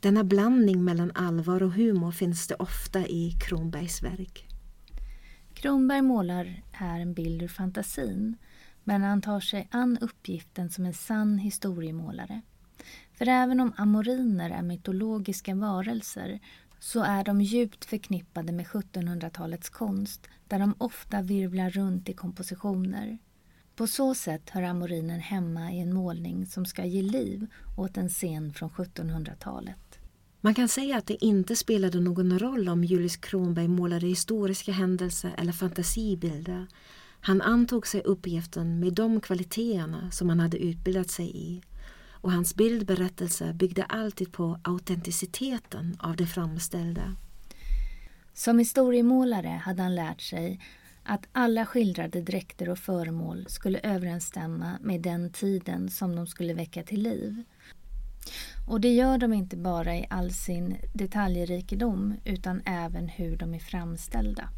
Denna 0.00 0.24
blandning 0.24 0.84
mellan 0.84 1.12
allvar 1.14 1.62
och 1.62 1.72
humor 1.72 2.12
finns 2.12 2.46
det 2.46 2.54
ofta 2.54 3.06
i 3.06 3.36
Kronbergs 3.40 4.02
verk. 4.02 4.48
Kronberg 5.54 6.02
målar 6.02 6.62
här 6.72 7.00
en 7.00 7.14
bild 7.14 7.42
ur 7.42 7.48
fantasin 7.48 8.36
men 8.84 9.02
han 9.02 9.22
tar 9.22 9.40
sig 9.40 9.68
an 9.70 9.98
uppgiften 10.00 10.70
som 10.70 10.86
en 10.86 10.94
sann 10.94 11.38
historiemålare. 11.38 12.42
För 13.22 13.28
även 13.28 13.60
om 13.60 13.72
amoriner 13.76 14.50
är 14.50 14.62
mytologiska 14.62 15.54
varelser 15.54 16.40
så 16.78 17.02
är 17.02 17.24
de 17.24 17.40
djupt 17.40 17.84
förknippade 17.84 18.52
med 18.52 18.66
1700-talets 18.66 19.68
konst 19.68 20.28
där 20.48 20.58
de 20.58 20.74
ofta 20.78 21.22
virvlar 21.22 21.70
runt 21.70 22.08
i 22.08 22.12
kompositioner. 22.12 23.18
På 23.76 23.86
så 23.86 24.14
sätt 24.14 24.50
hör 24.50 24.62
amorinen 24.62 25.20
hemma 25.20 25.72
i 25.72 25.80
en 25.80 25.94
målning 25.94 26.46
som 26.46 26.66
ska 26.66 26.84
ge 26.84 27.02
liv 27.02 27.46
åt 27.76 27.96
en 27.96 28.08
scen 28.08 28.52
från 28.52 28.70
1700-talet. 28.70 29.98
Man 30.40 30.54
kan 30.54 30.68
säga 30.68 30.96
att 30.96 31.06
det 31.06 31.24
inte 31.24 31.56
spelade 31.56 32.00
någon 32.00 32.38
roll 32.38 32.68
om 32.68 32.84
Julius 32.84 33.16
Kronberg 33.16 33.68
målade 33.68 34.06
historiska 34.06 34.72
händelser 34.72 35.34
eller 35.38 35.52
fantasibilder. 35.52 36.66
Han 37.20 37.42
antog 37.42 37.86
sig 37.86 38.00
uppgiften 38.00 38.80
med 38.80 38.92
de 38.92 39.20
kvaliteterna 39.20 40.10
som 40.10 40.28
han 40.28 40.40
hade 40.40 40.58
utbildat 40.58 41.10
sig 41.10 41.36
i 41.36 41.62
och 42.22 42.32
hans 42.32 42.54
bildberättelser 42.54 43.52
byggde 43.52 43.84
alltid 43.84 44.32
på 44.32 44.60
autenticiteten 44.62 45.96
av 45.98 46.16
det 46.16 46.26
framställda. 46.26 47.16
Som 48.34 48.58
historiemålare 48.58 49.60
hade 49.64 49.82
han 49.82 49.94
lärt 49.94 50.20
sig 50.20 50.60
att 51.04 51.28
alla 51.32 51.66
skildrade 51.66 52.20
dräkter 52.20 52.68
och 52.68 52.78
föremål 52.78 53.46
skulle 53.48 53.78
överensstämma 53.78 54.78
med 54.80 55.00
den 55.00 55.32
tiden 55.32 55.90
som 55.90 56.16
de 56.16 56.26
skulle 56.26 56.54
väcka 56.54 56.82
till 56.82 57.02
liv. 57.02 57.42
Och 58.68 58.80
det 58.80 58.94
gör 58.94 59.18
de 59.18 59.32
inte 59.32 59.56
bara 59.56 59.96
i 59.96 60.06
all 60.10 60.30
sin 60.30 60.76
detaljrikedom 60.94 62.14
utan 62.24 62.62
även 62.66 63.08
hur 63.08 63.36
de 63.36 63.54
är 63.54 63.58
framställda. 63.58 64.48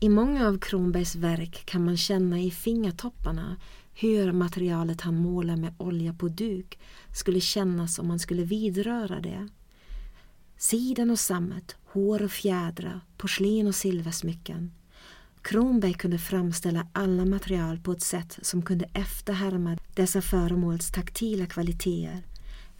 I 0.00 0.08
många 0.08 0.48
av 0.48 0.58
Kronbergs 0.58 1.16
verk 1.16 1.62
kan 1.66 1.84
man 1.84 1.96
känna 1.96 2.38
i 2.38 2.50
fingertopparna 2.50 3.56
hur 4.00 4.32
materialet 4.32 5.00
han 5.00 5.16
målar 5.16 5.56
med 5.56 5.74
olja 5.78 6.12
på 6.12 6.28
duk 6.28 6.78
skulle 7.14 7.40
kännas 7.40 7.98
om 7.98 8.08
man 8.08 8.18
skulle 8.18 8.44
vidröra 8.44 9.20
det. 9.20 9.48
Siden 10.56 11.10
och 11.10 11.18
sammet, 11.18 11.76
hår 11.84 12.22
och 12.22 12.30
fjädrar, 12.30 13.00
porslin 13.16 13.66
och 13.66 13.74
silversmycken. 13.74 14.72
Kronberg 15.42 15.94
kunde 15.94 16.18
framställa 16.18 16.86
alla 16.92 17.24
material 17.24 17.78
på 17.78 17.92
ett 17.92 18.02
sätt 18.02 18.38
som 18.42 18.62
kunde 18.62 18.90
efterhärma 18.94 19.78
dessa 19.94 20.22
föremåls 20.22 20.90
taktila 20.90 21.46
kvaliteter. 21.46 22.22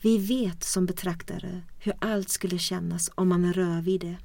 Vi 0.02 0.18
vet 0.18 0.64
som 0.64 0.87
betraktare 0.87 1.62
hur 1.78 1.94
allt 1.98 2.28
skulle 2.28 2.59
kännas 2.59 3.11
om 3.14 3.28
man 3.28 3.52
rör 3.52 3.81
vid 3.81 4.00
det. 4.00 4.16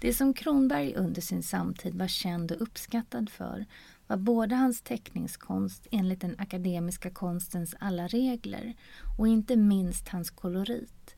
Det 0.00 0.14
som 0.14 0.34
Kronberg 0.34 0.94
under 0.94 1.20
sin 1.20 1.42
samtid 1.42 1.94
var 1.94 2.08
känd 2.08 2.52
och 2.52 2.62
uppskattad 2.62 3.30
för 3.30 3.66
var 4.06 4.16
både 4.16 4.54
hans 4.54 4.82
teckningskonst 4.82 5.86
enligt 5.90 6.20
den 6.20 6.34
akademiska 6.38 7.10
konstens 7.10 7.74
alla 7.80 8.06
regler 8.06 8.74
och 9.18 9.28
inte 9.28 9.56
minst 9.56 10.08
hans 10.08 10.30
kolorit. 10.30 11.16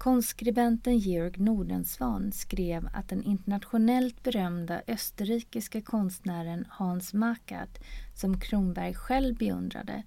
Konstskribenten 0.00 0.98
Georg 0.98 1.34
Nordensvan 1.36 2.32
skrev 2.32 2.88
att 2.94 3.08
den 3.08 3.22
internationellt 3.22 4.22
berömda 4.22 4.82
österrikiske 4.86 5.80
konstnären 5.80 6.64
Hans 6.68 7.14
Mackart, 7.14 7.78
som 8.14 8.40
Kronberg 8.40 8.94
själv 8.94 9.36
beundrade, 9.36 10.02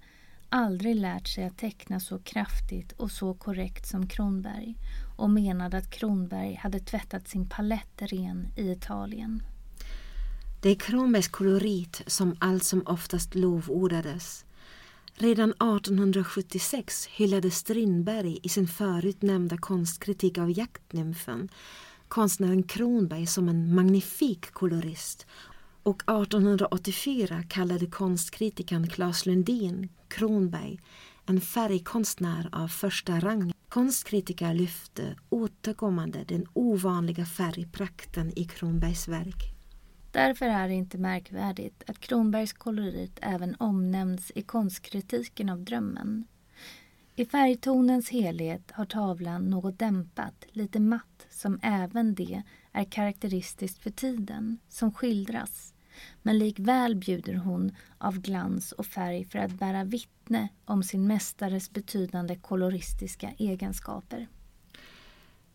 aldrig 0.48 0.96
lärt 0.96 1.28
sig 1.28 1.44
att 1.44 1.58
teckna 1.58 2.00
så 2.00 2.18
kraftigt 2.18 2.92
och 2.92 3.10
så 3.10 3.34
korrekt 3.34 3.86
som 3.86 4.08
Kronberg 4.08 4.76
och 5.16 5.30
menade 5.30 5.76
att 5.76 5.90
Kronberg 5.90 6.54
hade 6.54 6.80
tvättat 6.80 7.28
sin 7.28 7.48
palett 7.48 8.02
ren 8.02 8.48
i 8.56 8.70
Italien. 8.70 9.42
Det 10.64 10.70
är 10.70 10.74
Kronbergs 10.74 11.28
kolorit 11.28 12.02
som 12.06 12.36
allt 12.38 12.64
som 12.64 12.82
oftast 12.86 13.34
lovordades. 13.34 14.44
Redan 15.14 15.50
1876 15.50 17.06
hyllade 17.06 17.50
Strindberg 17.50 18.38
i 18.42 18.48
sin 18.48 18.68
förut 18.68 19.22
nämnda 19.22 19.56
konstkritik 19.58 20.38
av 20.38 20.58
jaktnymfen 20.58 21.48
konstnären 22.08 22.62
Kronberg 22.62 23.26
som 23.26 23.48
en 23.48 23.74
magnifik 23.74 24.50
kolorist 24.52 25.26
och 25.82 26.02
1884 26.02 27.42
kallade 27.48 27.86
konstkritikern 27.86 28.88
Claes 28.88 29.26
Lundin 29.26 29.88
Kronberg 30.08 30.80
en 31.26 31.40
färgkonstnär 31.40 32.48
av 32.52 32.68
första 32.68 33.20
rang. 33.20 33.52
Konstkritiker 33.68 34.54
lyfte 34.54 35.16
återkommande 35.28 36.24
den 36.28 36.46
ovanliga 36.52 37.24
färgprakten 37.26 38.38
i 38.38 38.44
Kronbergs 38.44 39.08
verk. 39.08 39.53
Därför 40.14 40.46
är 40.46 40.68
det 40.68 40.74
inte 40.74 40.98
märkvärdigt 40.98 41.82
att 41.86 42.00
Kronbergs 42.00 42.52
kolorit 42.52 43.18
även 43.22 43.56
omnämns 43.58 44.32
i 44.34 44.42
konstkritiken 44.42 45.48
av 45.48 45.60
drömmen. 45.60 46.24
I 47.16 47.24
färgtonens 47.24 48.10
helhet 48.10 48.70
har 48.70 48.84
tavlan 48.84 49.50
något 49.50 49.78
dämpat, 49.78 50.46
lite 50.52 50.80
matt, 50.80 51.26
som 51.30 51.58
även 51.62 52.14
det 52.14 52.42
är 52.72 52.84
karaktäristiskt 52.84 53.78
för 53.78 53.90
tiden, 53.90 54.58
som 54.68 54.92
skildras. 54.92 55.74
Men 56.22 56.38
likväl 56.38 56.96
bjuder 56.96 57.34
hon 57.34 57.76
av 57.98 58.20
glans 58.20 58.72
och 58.72 58.86
färg 58.86 59.24
för 59.24 59.38
att 59.38 59.52
bära 59.52 59.84
vittne 59.84 60.48
om 60.64 60.82
sin 60.82 61.06
mästares 61.06 61.70
betydande 61.70 62.36
koloristiska 62.36 63.30
egenskaper. 63.38 64.28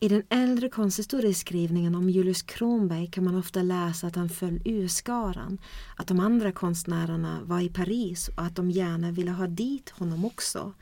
I 0.02 0.08
den 0.08 0.24
äldre 0.30 0.70
konsthistorieskrivningen 0.70 1.96
om 1.96 2.10
Julius 2.10 2.42
Kronberg 2.42 3.08
kan 3.08 3.24
man 3.24 3.36
ofta 3.36 3.62
läsa 3.62 4.08
att 4.08 4.16
han 4.16 4.30
föll 4.30 4.62
ur 4.66 4.88
skaran, 4.88 5.58
att 5.96 6.08
de 6.08 6.20
andra 6.20 6.52
konstnärerna 6.52 7.40
var 7.44 7.60
i 7.60 7.70
Paris 7.70 8.28
och 8.28 8.44
att 8.44 8.56
de 8.56 8.72
gärna 8.72 9.12
ville 9.12 9.32
ha 9.32 9.48
dit 9.48 9.90
honom 9.90 10.26
också, 10.26 10.74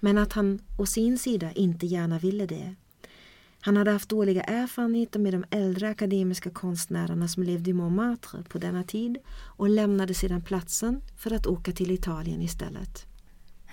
men 0.00 0.18
att 0.18 0.32
han 0.32 0.58
å 0.78 0.86
sin 0.86 1.18
sida 1.18 1.52
inte 1.52 1.86
gärna 1.86 2.18
ville 2.18 2.46
det. 2.46 2.74
Han 3.60 3.76
hade 3.76 3.90
haft 3.90 4.08
dåliga 4.08 4.42
erfarenheter 4.42 5.18
med 5.18 5.34
de 5.34 5.44
äldre 5.50 5.88
akademiska 5.88 6.50
konstnärerna 6.50 7.28
som 7.28 7.42
levde 7.42 7.70
i 7.70 7.72
Montmartre 7.72 8.42
på 8.48 8.58
denna 8.58 8.82
tid 8.82 9.18
och 9.56 9.68
lämnade 9.68 10.14
sedan 10.14 10.42
platsen 10.42 11.00
för 11.16 11.34
att 11.34 11.46
åka 11.46 11.72
till 11.72 11.90
Italien 11.90 12.42
istället. 12.42 13.13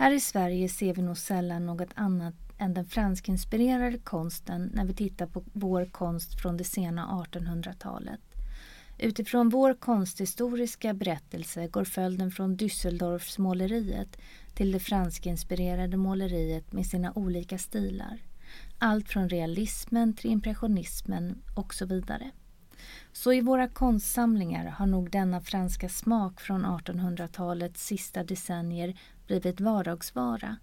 Här 0.01 0.11
i 0.11 0.19
Sverige 0.19 0.69
ser 0.69 0.93
vi 0.93 1.01
nog 1.01 1.17
sällan 1.17 1.65
något 1.65 1.89
annat 1.95 2.33
än 2.57 2.73
den 2.73 2.85
franskinspirerade 2.85 3.97
konsten 3.97 4.71
när 4.73 4.85
vi 4.85 4.93
tittar 4.93 5.25
på 5.27 5.43
vår 5.53 5.85
konst 5.85 6.41
från 6.41 6.57
det 6.57 6.63
sena 6.63 7.25
1800-talet. 7.31 8.19
Utifrån 8.97 9.49
vår 9.49 9.73
konsthistoriska 9.73 10.93
berättelse 10.93 11.67
går 11.67 11.83
följden 11.83 12.31
från 12.31 12.57
Düsseldorfsmåleriet 12.57 14.17
till 14.53 14.71
det 14.71 14.79
franskinspirerade 14.79 15.97
måleriet 15.97 16.73
med 16.73 16.85
sina 16.85 17.13
olika 17.15 17.57
stilar. 17.57 18.19
Allt 18.77 19.09
från 19.09 19.29
realismen 19.29 20.13
till 20.13 20.31
impressionismen 20.31 21.41
och 21.55 21.73
så 21.73 21.85
vidare. 21.85 22.31
Så 23.11 23.33
i 23.33 23.41
våra 23.41 23.67
konstsamlingar 23.67 24.65
har 24.65 24.87
nog 24.87 25.11
denna 25.11 25.41
franska 25.41 25.89
smak 25.89 26.41
från 26.41 26.65
1800-talets 26.65 27.85
sista 27.85 28.23
decennier 28.23 28.95
blivit 29.31 29.61
vardagsvara 29.61 30.57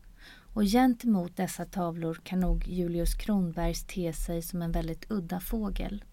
och 0.53 0.63
gentemot 0.63 1.37
dessa 1.37 1.65
tavlor 1.65 2.21
kan 2.25 2.41
nog 2.41 2.69
Julius 2.69 3.15
Kronbergs 3.15 3.85
te 3.85 4.13
sig 4.13 4.43
som 4.43 4.63
en 4.63 4.73
väldigt 4.73 5.11
udda 5.11 5.41
fågel. 5.41 6.05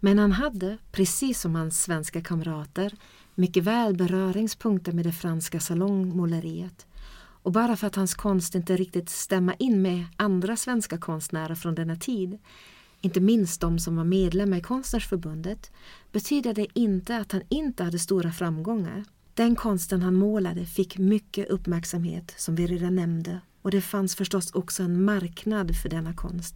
Men 0.00 0.18
han 0.18 0.32
hade, 0.32 0.78
precis 0.92 1.40
som 1.40 1.54
hans 1.54 1.82
svenska 1.82 2.20
kamrater, 2.20 2.92
mycket 3.34 3.64
väl 3.64 3.96
beröringspunkter 3.96 4.92
med 4.92 5.04
det 5.04 5.12
franska 5.12 5.60
salongmåleriet. 5.60 6.86
Och 7.42 7.52
bara 7.52 7.76
för 7.76 7.86
att 7.86 7.96
hans 7.96 8.14
konst 8.14 8.54
inte 8.54 8.76
riktigt 8.76 9.08
stämmer 9.08 9.56
in 9.58 9.82
med 9.82 10.04
andra 10.16 10.56
svenska 10.56 10.98
konstnärer 10.98 11.54
från 11.54 11.74
denna 11.74 11.96
tid, 11.96 12.38
inte 13.00 13.20
minst 13.20 13.60
de 13.60 13.78
som 13.78 13.96
var 13.96 14.04
medlemmar 14.04 14.56
i 14.56 14.60
Konstnärsförbundet, 14.60 15.72
betyder 16.12 16.54
det 16.54 16.66
inte 16.74 17.16
att 17.16 17.32
han 17.32 17.42
inte 17.48 17.84
hade 17.84 17.98
stora 17.98 18.32
framgångar. 18.32 19.04
Den 19.34 19.56
konsten 19.56 20.02
han 20.02 20.14
målade 20.14 20.66
fick 20.66 20.98
mycket 20.98 21.48
uppmärksamhet 21.48 22.34
som 22.36 22.54
vi 22.54 22.66
redan 22.66 22.94
nämnde 22.94 23.40
och 23.62 23.70
det 23.70 23.80
fanns 23.80 24.16
förstås 24.16 24.52
också 24.52 24.82
en 24.82 25.04
marknad 25.04 25.76
för 25.76 25.88
denna 25.88 26.14
konst. 26.14 26.54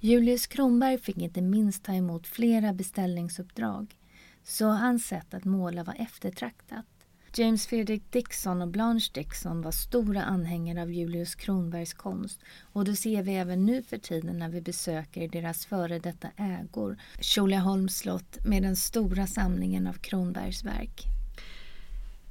Julius 0.00 0.46
Kronberg 0.46 0.98
fick 0.98 1.16
inte 1.16 1.42
minst 1.42 1.84
ta 1.84 1.92
emot 1.92 2.26
flera 2.26 2.72
beställningsuppdrag 2.72 3.96
så 4.44 4.66
hans 4.66 5.06
sätt 5.06 5.34
att 5.34 5.44
måla 5.44 5.84
var 5.84 5.94
eftertraktat. 5.98 6.86
James 7.36 7.66
Frederick 7.66 8.12
Dixon 8.12 8.62
och 8.62 8.68
Blanche 8.68 9.10
Dixon 9.14 9.62
var 9.62 9.70
stora 9.70 10.22
anhängare 10.22 10.82
av 10.82 10.92
Julius 10.92 11.34
Kronbergs 11.34 11.94
konst 11.94 12.40
och 12.72 12.84
det 12.84 12.96
ser 12.96 13.22
vi 13.22 13.34
även 13.34 13.66
nu 13.66 13.82
för 13.82 13.98
tiden 13.98 14.38
när 14.38 14.48
vi 14.48 14.60
besöker 14.60 15.28
deras 15.28 15.66
före 15.66 15.98
detta 15.98 16.28
ägor, 16.36 16.96
Tjolöholms 17.20 17.98
slott 17.98 18.44
med 18.44 18.62
den 18.62 18.76
stora 18.76 19.26
samlingen 19.26 19.86
av 19.86 19.92
Kronbergs 19.92 20.64
verk. 20.64 21.06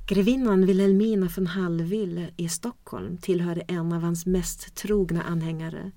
Grevinnan 0.05 0.65
Wilhelmina 0.65 1.29
von 1.35 1.47
Hallwyl 1.47 2.31
i 2.37 2.49
Stockholm 2.49 3.17
tillhörde 3.17 3.61
en 3.61 3.93
av 3.93 4.01
hans 4.01 4.25
mest 4.25 4.75
trogna 4.75 5.23
anhängare. 5.23 5.91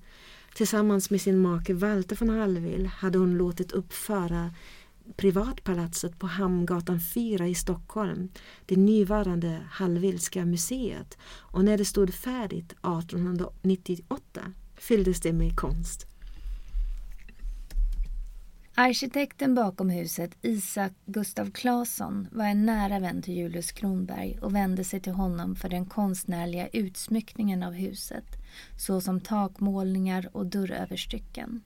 Tillsammans 0.55 1.09
med 1.09 1.21
sin 1.21 1.39
make 1.39 1.73
Walter 1.73 2.15
von 2.15 2.29
Hallwyl 2.29 2.85
hade 2.85 3.17
hon 3.17 3.37
låtit 3.37 3.71
uppföra 3.71 4.53
privatpalatset 5.15 6.19
på 6.19 6.27
Hamngatan 6.27 6.99
4 6.99 7.47
i 7.47 7.55
Stockholm, 7.55 8.29
det 8.65 8.75
nuvarande 8.75 9.61
Hallwylska 9.69 10.45
museet. 10.45 11.17
Och 11.27 11.65
när 11.65 11.77
det 11.77 11.85
stod 11.85 12.13
färdigt 12.13 12.71
1898 12.71 14.53
fylldes 14.75 15.21
det 15.21 15.33
med 15.33 15.55
konst. 15.55 16.07
Arkitekten 18.79 19.55
bakom 19.55 19.89
huset, 19.89 20.37
Isak 20.41 20.91
Gustav 21.05 21.51
Claesson, 21.51 22.27
var 22.31 22.45
en 22.45 22.65
nära 22.65 22.99
vän 22.99 23.21
till 23.21 23.33
Julius 23.33 23.71
Kronberg 23.71 24.39
och 24.41 24.55
vände 24.55 24.83
sig 24.83 24.99
till 24.99 25.13
honom 25.13 25.55
för 25.55 25.69
den 25.69 25.85
konstnärliga 25.85 26.67
utsmyckningen 26.67 27.63
av 27.63 27.73
huset, 27.73 28.25
såsom 28.77 29.21
takmålningar 29.21 30.29
och 30.31 30.45
dörröverstycken. 30.45 31.61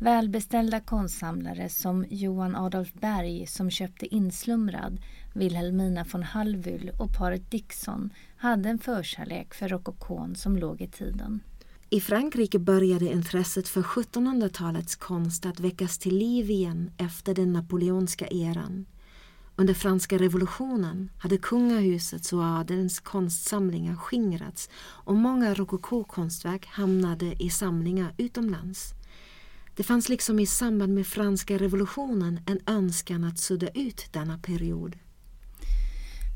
Välbeställda 0.00 0.80
konstsamlare 0.80 1.68
som 1.68 2.06
Johan 2.10 2.56
Adolf 2.56 2.92
Berg 2.92 3.46
som 3.46 3.70
köpte 3.70 4.14
Inslumrad, 4.14 4.98
Wilhelmina 5.34 6.04
von 6.12 6.22
Hallwyl 6.22 6.92
och 6.98 7.14
paret 7.18 7.50
Dixon 7.50 8.10
hade 8.36 8.68
en 8.68 8.78
förkärlek 8.78 9.54
för 9.54 9.68
rokokon 9.68 10.34
som 10.34 10.56
låg 10.56 10.80
i 10.80 10.88
tiden. 10.88 11.40
I 11.92 12.00
Frankrike 12.00 12.58
började 12.58 13.12
intresset 13.12 13.68
för 13.68 13.82
1700-talets 13.82 14.96
konst 14.96 15.46
att 15.46 15.60
väckas 15.60 15.98
till 15.98 16.16
liv 16.16 16.50
igen 16.50 16.90
efter 16.98 17.34
den 17.34 17.52
napoleonska 17.52 18.26
eran. 18.26 18.86
Under 19.56 19.74
franska 19.74 20.18
revolutionen 20.18 21.10
hade 21.18 21.38
kungahusets 21.38 22.32
och 22.32 22.44
adelns 22.44 23.00
konstsamlingar 23.00 23.96
skingrats 23.96 24.70
och 24.82 25.14
många 25.14 25.54
rokokokonstverk 25.54 26.66
hamnade 26.66 27.42
i 27.42 27.50
samlingar 27.50 28.14
utomlands. 28.16 28.94
Det 29.76 29.82
fanns 29.82 30.08
liksom 30.08 30.38
i 30.38 30.46
samband 30.46 30.94
med 30.94 31.06
franska 31.06 31.58
revolutionen 31.58 32.40
en 32.46 32.60
önskan 32.66 33.24
att 33.24 33.38
sudda 33.38 33.68
ut 33.68 34.08
denna 34.12 34.38
period. 34.38 34.96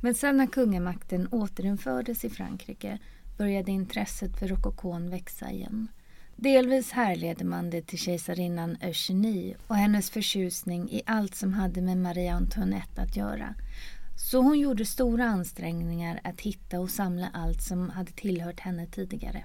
Men 0.02 0.14
sen 0.14 0.36
när 0.36 0.46
kungamakten 0.46 1.28
återinfördes 1.30 2.24
i 2.24 2.30
Frankrike 2.30 2.98
började 3.36 3.72
intresset 3.72 4.38
för 4.38 4.48
rokokon 4.48 5.10
växa 5.10 5.50
igen. 5.50 5.88
Delvis 6.36 6.90
härleder 6.90 7.44
man 7.44 7.70
det 7.70 7.82
till 7.82 7.98
kejsarinnan 7.98 8.76
Eugenie 8.80 9.56
och 9.66 9.76
hennes 9.76 10.10
förtjusning 10.10 10.90
i 10.90 11.02
allt 11.06 11.34
som 11.34 11.52
hade 11.52 11.82
med 11.82 11.98
Marie 11.98 12.32
Antoinette 12.32 13.02
att 13.02 13.16
göra. 13.16 13.54
Så 14.16 14.42
hon 14.42 14.58
gjorde 14.58 14.84
stora 14.84 15.24
ansträngningar 15.24 16.20
att 16.24 16.40
hitta 16.40 16.80
och 16.80 16.90
samla 16.90 17.28
allt 17.34 17.62
som 17.62 17.90
hade 17.90 18.12
tillhört 18.12 18.60
henne 18.60 18.86
tidigare. 18.86 19.44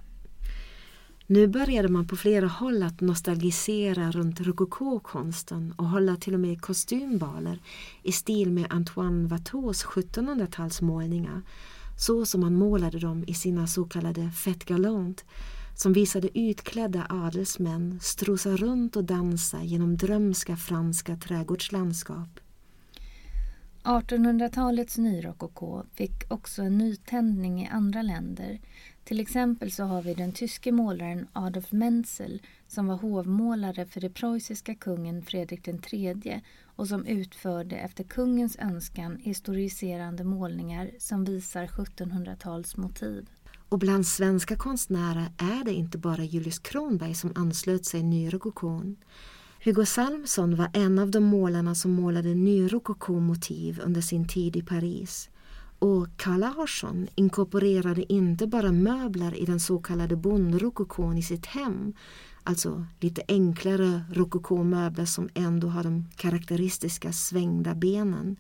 Nu 1.28 1.48
började 1.48 1.88
man 1.88 2.08
på 2.08 2.16
flera 2.16 2.48
håll 2.48 2.84
att 2.84 3.02
nostalgisera 3.02 4.12
runt 4.12 4.42
rokokokonsten 4.42 5.74
och 5.78 5.90
hålla 5.90 6.16
till 6.16 6.34
och 6.34 6.40
med 6.40 6.62
kostymbaler 6.62 7.60
i 8.04 8.12
stil 8.12 8.52
med 8.52 8.66
Antoine 8.70 9.28
Watteaus 9.28 9.86
1700-talsmålningar 9.86 11.42
så 12.02 12.26
som 12.26 12.44
han 12.44 12.56
målade 12.56 13.00
dem 13.00 13.24
i 13.28 13.34
sina 13.34 13.68
så 13.68 13.86
kallade 13.86 14.32
fête 14.32 14.66
galante 14.66 15.24
som 15.76 15.94
visade 15.94 16.40
utklädda 16.40 17.08
adelsmän 17.10 18.00
strosa 18.02 18.50
runt 18.50 18.96
och 18.96 19.04
dansa 19.04 19.64
genom 19.64 19.98
drömska 19.98 20.56
franska 20.58 21.16
trädgårdslandskap. 21.16 22.40
1800-talets 23.84 24.98
nyrokoko 24.98 25.84
fick 25.94 26.32
också 26.32 26.62
en 26.62 26.78
nytändning 26.78 27.64
i 27.64 27.68
andra 27.68 28.02
länder. 28.02 28.60
Till 29.12 29.20
exempel 29.20 29.72
så 29.72 29.84
har 29.84 30.02
vi 30.02 30.14
den 30.14 30.32
tyske 30.32 30.72
målaren 30.72 31.28
Adolf 31.34 31.72
Menzel 31.72 32.42
som 32.68 32.88
var 32.88 32.96
hovmålare 32.96 33.86
för 33.86 34.02
den 34.02 34.14
preussiska 34.14 34.76
kungen 34.76 35.22
Fredrik 35.22 35.68
III 35.68 36.42
och 36.64 36.88
som 36.88 37.06
utförde 37.06 37.76
efter 37.76 38.04
kungens 38.04 38.58
önskan 38.60 39.18
historiserande 39.22 40.24
målningar 40.24 40.92
som 41.00 41.24
visar 41.24 41.68
1700-talsmotiv. 41.68 43.26
Och 43.70 43.80
bland 43.80 44.08
svenska 44.08 44.56
konstnärer 44.56 45.32
är 45.38 45.64
det 45.66 45.74
inte 45.74 45.98
bara 45.98 46.24
Julius 46.24 46.60
Kronberg 46.60 47.16
som 47.16 47.32
anslöt 47.36 47.86
sig 47.86 48.04
nyrokokon. 48.04 48.96
Hugo 49.64 49.86
Salmson 49.86 50.56
var 50.56 50.70
en 50.74 51.00
av 51.00 51.12
de 51.12 51.24
målarna 51.24 51.76
som 51.76 51.92
målade 51.92 52.36
nyrokokomotiv 52.36 53.82
under 53.84 54.02
sin 54.02 54.28
tid 54.28 54.56
i 54.56 54.62
Paris. 54.62 55.30
Och 55.82 56.08
Carl 56.18 56.40
Larsson 56.40 57.08
inkorporerade 57.16 58.14
inte 58.14 58.48
bara 58.48 58.72
möbler 58.72 59.36
i 59.36 59.46
den 59.46 59.60
så 59.60 59.80
kallade 59.80 60.16
bondrokokon 60.16 61.18
i 61.18 61.24
sitt 61.24 61.46
hem, 61.46 61.94
alltså 62.44 62.86
lite 63.00 63.22
enklare 63.28 64.02
rokokomöbler 64.12 65.06
som 65.06 65.30
ändå 65.34 65.68
har 65.68 65.84
de 65.84 66.06
karaktäristiska 66.16 67.14
svängda 67.14 67.76
benen. 67.76 68.36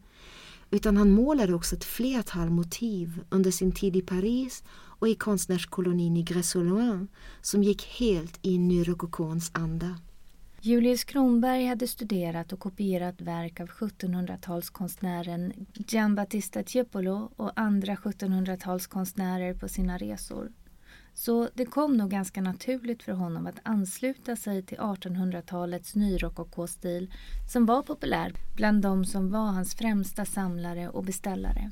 Utan 0.72 0.98
han 0.98 1.12
målade 1.12 1.54
också 1.54 1.76
ett 1.76 1.84
flertal 1.84 2.50
motiv 2.50 3.24
under 3.30 3.52
sin 3.52 3.72
tid 3.72 3.96
i 3.96 4.02
Paris 4.02 4.64
och 4.74 5.08
i 5.08 5.16
konstnärskolonin 5.16 6.18
i 6.18 6.24
Grès 6.24 6.56
som 7.42 7.64
gick 7.64 7.86
helt 7.86 8.40
i 8.42 8.58
nyrokokons 8.58 9.52
anda. 9.54 9.96
Julius 10.64 11.04
Kronberg 11.04 11.66
hade 11.66 11.88
studerat 11.88 12.54
och 12.54 12.60
kopierat 12.60 13.22
verk 13.22 13.60
av 13.60 13.68
1700-talskonstnären 13.68 15.54
Giambattista 15.74 16.64
Tiepolo 16.64 17.32
och 17.36 17.52
andra 17.56 17.96
1700-talskonstnärer 17.96 19.60
på 19.60 19.68
sina 19.68 19.98
resor. 19.98 20.52
Så 21.14 21.50
det 21.54 21.66
kom 21.66 21.98
nog 21.98 22.10
ganska 22.10 22.42
naturligt 22.42 23.04
för 23.04 23.12
honom 23.12 23.48
att 23.48 23.60
ansluta 23.64 24.36
sig 24.36 24.64
till 24.64 24.78
1800-talets 24.78 25.96
nyrokokostil 25.96 27.14
som 27.54 27.66
var 27.66 27.82
populär 27.82 28.34
bland 28.56 28.82
de 28.82 29.06
som 29.06 29.32
var 29.32 29.48
hans 29.52 29.76
främsta 29.76 30.26
samlare 30.26 30.90
och 30.90 31.04
beställare. 31.04 31.72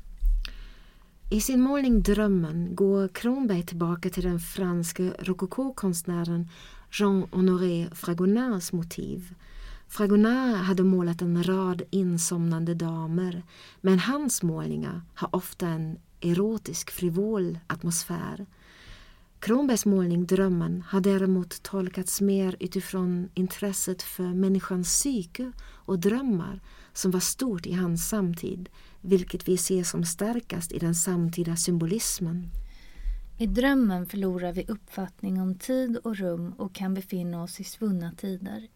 I 1.30 1.40
sin 1.40 1.60
målning 1.60 2.02
Drömmen 2.02 2.74
går 2.74 3.08
Kronberg 3.08 3.62
tillbaka 3.62 4.10
till 4.10 4.22
den 4.24 4.40
franske 4.40 5.12
rokokokonstnären 5.18 6.48
Jean-Honoré 6.90 7.90
Fragonards 7.94 8.72
motiv. 8.72 9.34
Fragonard 9.88 10.56
hade 10.56 10.84
målat 10.84 11.22
en 11.22 11.44
rad 11.44 11.82
insomnande 11.90 12.74
damer 12.74 13.42
men 13.80 13.98
hans 13.98 14.42
målningar 14.42 15.02
har 15.14 15.36
ofta 15.36 15.68
en 15.68 15.98
erotisk 16.20 16.90
frivol 16.90 17.58
atmosfär. 17.66 18.46
Kronbergs 19.40 19.86
målning 19.86 20.26
Drömmen 20.26 20.84
har 20.88 21.00
däremot 21.00 21.62
tolkats 21.62 22.20
mer 22.20 22.56
utifrån 22.60 23.28
intresset 23.34 24.02
för 24.02 24.34
människans 24.34 24.88
psyke 24.88 25.52
och 25.62 25.98
drömmar 25.98 26.60
som 26.92 27.10
var 27.10 27.20
stort 27.20 27.66
i 27.66 27.72
hans 27.72 28.08
samtid, 28.08 28.68
vilket 29.00 29.48
vi 29.48 29.56
ser 29.56 29.84
som 29.84 30.04
starkast 30.04 30.72
i 30.72 30.78
den 30.78 30.94
samtida 30.94 31.56
symbolismen. 31.56 32.50
I 33.40 33.46
drömmen 33.46 34.06
förlorar 34.06 34.52
vi 34.52 34.64
uppfattning 34.68 35.40
om 35.40 35.54
tid 35.54 35.96
och 35.96 36.16
rum 36.16 36.52
och 36.58 36.74
kan 36.74 36.94
befinna 36.94 37.42
oss 37.42 37.60
i 37.60 37.64
svunna 37.64 38.12
tider. 38.12 38.68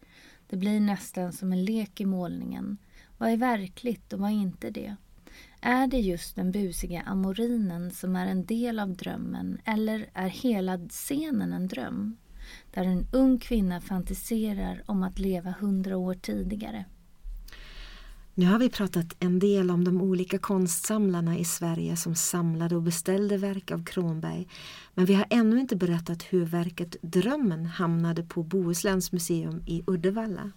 Det 0.47 0.57
blir 0.57 0.79
nästan 0.79 1.33
som 1.33 1.51
en 1.51 1.65
lek 1.65 2.01
i 2.01 2.05
målningen. 2.05 2.77
Vad 3.17 3.29
är 3.29 3.37
verkligt 3.37 4.13
och 4.13 4.19
vad 4.19 4.29
är 4.29 4.35
inte 4.35 4.69
det? 4.69 4.95
Är 5.61 5.87
det 5.87 5.99
just 5.99 6.35
den 6.35 6.51
busiga 6.51 7.01
amorinen 7.01 7.91
som 7.91 8.15
är 8.15 8.27
en 8.27 8.45
del 8.45 8.79
av 8.79 8.95
drömmen 8.95 9.57
eller 9.65 10.09
är 10.13 10.29
hela 10.29 10.77
scenen 10.77 11.53
en 11.53 11.67
dröm? 11.67 12.17
Där 12.73 12.83
en 12.83 13.07
ung 13.11 13.39
kvinna 13.39 13.81
fantiserar 13.81 14.83
om 14.85 15.03
att 15.03 15.19
leva 15.19 15.55
hundra 15.59 15.97
år 15.97 16.13
tidigare. 16.13 16.85
Nu 18.37 18.45
har 18.45 18.59
vi 18.59 18.69
pratat 18.69 19.15
en 19.19 19.39
del 19.39 19.71
om 19.71 19.83
de 19.83 20.01
olika 20.01 20.37
konstsamlarna 20.37 21.37
i 21.37 21.45
Sverige 21.45 21.95
som 21.95 22.15
samlade 22.15 22.75
och 22.75 22.81
beställde 22.81 23.37
verk 23.37 23.71
av 23.71 23.83
Kronberg. 23.83 24.47
Men 24.93 25.05
vi 25.05 25.13
har 25.13 25.25
ännu 25.29 25.59
inte 25.59 25.75
berättat 25.75 26.23
hur 26.23 26.45
verket 26.45 26.95
Drömmen 27.01 27.65
hamnade 27.65 28.23
på 28.23 28.43
Bohusläns 28.43 29.11
museum 29.11 29.63
i 29.65 29.83
Uddevalla. 29.87 30.51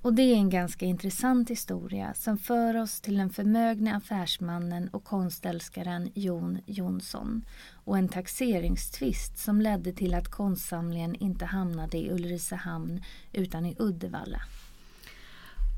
Och 0.00 0.14
det 0.14 0.22
är 0.22 0.34
en 0.34 0.50
ganska 0.50 0.86
intressant 0.86 1.50
historia 1.50 2.14
som 2.14 2.38
för 2.38 2.76
oss 2.76 3.00
till 3.00 3.16
den 3.16 3.30
förmögne 3.30 3.96
affärsmannen 3.96 4.88
och 4.88 5.04
konstälskaren 5.04 6.10
Jon 6.14 6.58
Jonsson 6.66 7.44
och 7.84 7.98
en 7.98 8.08
taxeringstvist 8.08 9.38
som 9.38 9.60
ledde 9.60 9.92
till 9.92 10.14
att 10.14 10.28
konstsamlingen 10.28 11.14
inte 11.14 11.44
hamnade 11.44 11.98
i 11.98 12.10
Ulricehamn 12.10 13.02
utan 13.32 13.66
i 13.66 13.76
Uddevalla. 13.78 14.42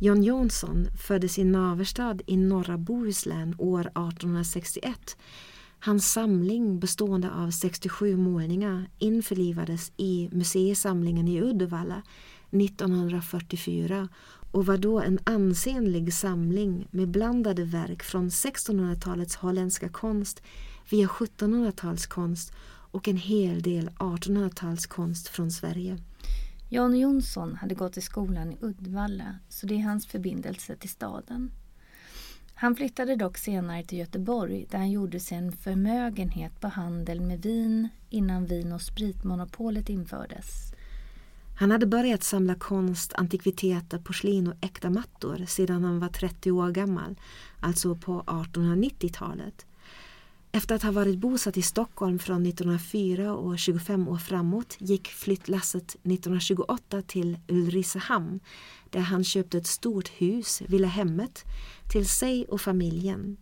John 0.05 0.23
Jonsson 0.23 0.89
föddes 0.97 1.39
i 1.39 1.45
Naverstad 1.45 2.19
i 2.27 2.37
norra 2.37 2.79
Bohuslän 2.79 3.55
år 3.59 3.81
1861. 3.81 5.17
Hans 5.79 6.13
samling 6.13 6.81
bestående 6.81 7.31
av 7.31 7.51
67 7.51 8.17
målningar 8.17 8.91
införlivades 8.99 9.93
i 9.97 10.29
museisamlingen 10.33 11.29
i 11.29 11.41
Uddevalla 11.41 12.03
1944 12.51 14.09
och 14.53 14.67
var 14.67 14.77
då 14.77 15.01
en 15.01 15.19
ansenlig 15.25 16.15
samling 16.15 16.89
med 16.91 17.09
blandade 17.09 17.65
verk 17.65 18.03
från 18.03 18.29
1600-talets 18.29 19.37
holländska 19.37 19.89
konst 19.89 20.43
via 20.91 21.07
1700-talskonst 21.07 22.53
och 22.67 23.09
en 23.09 23.17
hel 23.17 23.63
del 23.63 23.89
1800-talskonst 23.89 25.29
från 25.29 25.51
Sverige. 25.51 25.99
Jan 26.69 26.99
Jonsson 26.99 27.55
hade 27.55 27.75
gått 27.75 27.97
i 27.97 28.01
skolan 28.01 28.53
i 28.53 28.59
Uddevalla 28.61 29.39
så 29.49 29.67
det 29.67 29.75
är 29.75 29.83
hans 29.83 30.07
förbindelse 30.07 30.77
till 30.77 30.91
staden. 30.91 31.51
Han 32.55 32.77
flyttade 32.77 33.17
dock 33.17 33.39
senare 33.39 33.85
till 33.85 33.99
Göteborg 33.99 34.67
där 34.71 34.79
han 34.79 34.91
gjorde 34.91 35.21
sig 35.21 35.39
en 35.39 35.53
förmögenhet 35.53 36.61
på 36.61 36.69
handel 36.69 37.21
med 37.21 37.43
vin 37.43 37.89
innan 38.11 38.47
vin 38.47 38.73
och 38.73 38.83
spritmonopolet 38.83 39.89
infördes. 39.89 40.75
Han 41.59 41.71
hade 41.71 41.87
börjat 41.87 42.23
samla 42.23 42.55
konst, 42.55 43.13
antikviteter, 43.15 43.99
porslin 43.99 44.49
och 44.49 44.55
äkta 44.61 44.91
mattor 44.91 45.45
sedan 45.47 45.85
han 45.85 46.01
var 46.01 46.09
30 46.09 46.51
år 46.51 46.71
gammal, 46.71 47.17
alltså 47.61 47.95
på 47.95 48.23
1890-talet. 48.23 49.67
Efter 50.55 50.75
att 50.75 50.83
ha 50.83 50.93
varit 50.93 51.19
bosatt 51.19 51.57
i 51.57 51.63
Stockholm 51.63 52.19
från 52.19 52.47
1904 52.47 53.33
och 53.33 53.59
25 53.59 54.09
år 54.09 54.17
framåt 54.17 54.77
gick 54.79 55.09
flyttlasset 55.09 55.85
1928 55.85 57.03
till 57.03 57.39
Ulricehamn 57.49 58.41
där 58.91 59.01
han 59.01 59.25
köpte 59.25 59.59
ett 59.59 59.67
stort 59.67 60.09
hus, 60.09 60.63
Villa 60.69 60.89
Hemmet, 60.89 61.45
till 61.93 62.09
sig 62.09 62.45
och 62.45 62.61
familjen. 62.61 63.37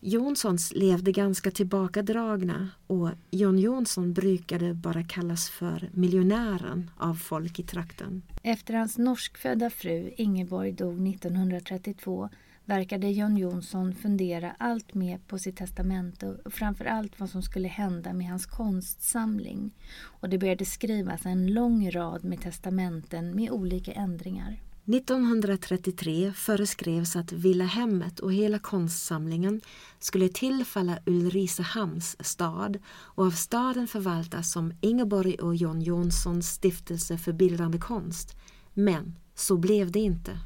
Jonssons 0.00 0.72
levde 0.72 1.12
ganska 1.12 1.50
tillbakadragna 1.50 2.68
och 2.86 3.10
John 3.30 3.58
Jonsson 3.58 4.12
brukade 4.12 4.74
bara 4.74 5.04
kallas 5.04 5.50
för 5.50 5.90
miljonären 5.92 6.90
av 6.96 7.14
folk 7.14 7.58
i 7.58 7.62
trakten. 7.62 8.22
Efter 8.42 8.74
hans 8.74 8.98
norskfödda 8.98 9.70
fru 9.70 10.12
Ingeborg 10.16 10.72
dog 10.72 11.08
1932 11.08 12.28
verkade 12.66 13.10
John 13.10 13.36
Jonsson 13.36 13.94
fundera 13.94 14.56
allt 14.58 14.94
mer 14.94 15.18
på 15.18 15.38
sitt 15.38 15.56
testamente 15.56 16.26
och 16.44 16.52
framför 16.52 16.84
allt 16.84 17.20
vad 17.20 17.30
som 17.30 17.42
skulle 17.42 17.68
hända 17.68 18.12
med 18.12 18.28
hans 18.28 18.46
konstsamling. 18.46 19.70
Och 20.02 20.28
det 20.28 20.38
började 20.38 20.64
skrivas 20.64 21.26
en 21.26 21.46
lång 21.46 21.90
rad 21.90 22.24
med 22.24 22.40
testamenten 22.40 23.36
med 23.36 23.50
olika 23.50 23.92
ändringar. 23.92 24.60
1933 24.88 26.32
föreskrevs 26.32 27.16
att 27.16 27.32
Villahemmet 27.32 28.20
och 28.20 28.32
hela 28.32 28.58
konstsamlingen 28.58 29.60
skulle 29.98 30.28
tillfalla 30.28 30.98
Ulricehamns 31.06 32.26
stad 32.26 32.78
och 32.88 33.24
av 33.24 33.30
staden 33.30 33.88
förvaltas 33.88 34.52
som 34.52 34.72
Ingeborg 34.80 35.34
och 35.34 35.56
John 35.56 35.80
Jonssons 35.80 36.48
stiftelse 36.48 37.18
för 37.18 37.32
bildande 37.32 37.78
konst. 37.78 38.36
Men 38.74 39.14
så 39.34 39.56
blev 39.56 39.92
det 39.92 39.98
inte. 39.98 40.38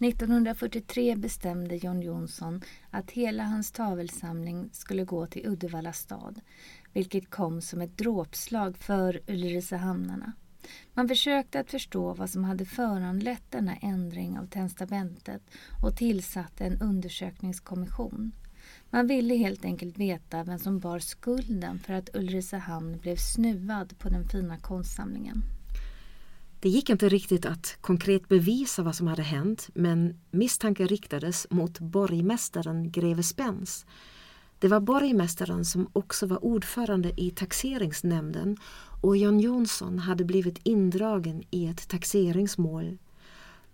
1943 0.00 1.16
bestämde 1.16 1.76
John 1.76 2.02
Jonsson 2.02 2.60
att 2.90 3.10
hela 3.10 3.42
hans 3.42 3.72
tavelsamling 3.72 4.68
skulle 4.72 5.04
gå 5.04 5.26
till 5.26 5.46
Uddevalla 5.46 5.92
stad, 5.92 6.40
vilket 6.92 7.30
kom 7.30 7.60
som 7.60 7.80
ett 7.80 7.98
dråpslag 7.98 8.76
för 8.78 9.20
Ulricehamnarna. 9.26 10.32
Man 10.94 11.08
försökte 11.08 11.60
att 11.60 11.70
förstå 11.70 12.14
vad 12.14 12.30
som 12.30 12.44
hade 12.44 12.64
föranlett 12.64 13.42
denna 13.50 13.76
ändring 13.76 14.38
av 14.38 14.46
testamentet 14.46 15.42
och 15.82 15.96
tillsatte 15.96 16.64
en 16.64 16.80
undersökningskommission. 16.82 18.32
Man 18.90 19.06
ville 19.06 19.34
helt 19.34 19.64
enkelt 19.64 19.98
veta 19.98 20.44
vem 20.44 20.58
som 20.58 20.78
bar 20.78 20.98
skulden 20.98 21.78
för 21.78 21.92
att 21.92 22.16
Ulricehamn 22.16 22.98
blev 22.98 23.16
snuvad 23.16 23.98
på 23.98 24.08
den 24.08 24.28
fina 24.28 24.58
konstsamlingen. 24.58 25.57
Det 26.60 26.68
gick 26.68 26.90
inte 26.90 27.08
riktigt 27.08 27.46
att 27.46 27.78
konkret 27.80 28.28
bevisa 28.28 28.82
vad 28.82 28.94
som 28.94 29.06
hade 29.06 29.22
hänt 29.22 29.68
men 29.74 30.20
misstankar 30.30 30.86
riktades 30.86 31.46
mot 31.50 31.80
borgmästaren 31.80 32.90
greve 32.90 33.22
Spens. 33.22 33.86
Det 34.58 34.68
var 34.68 34.80
borgmästaren 34.80 35.64
som 35.64 35.90
också 35.92 36.26
var 36.26 36.44
ordförande 36.44 37.20
i 37.20 37.30
taxeringsnämnden 37.30 38.56
och 39.02 39.16
John 39.16 39.40
Jonsson 39.40 39.98
hade 39.98 40.24
blivit 40.24 40.60
indragen 40.62 41.42
i 41.50 41.66
ett 41.66 41.88
taxeringsmål. 41.88 42.98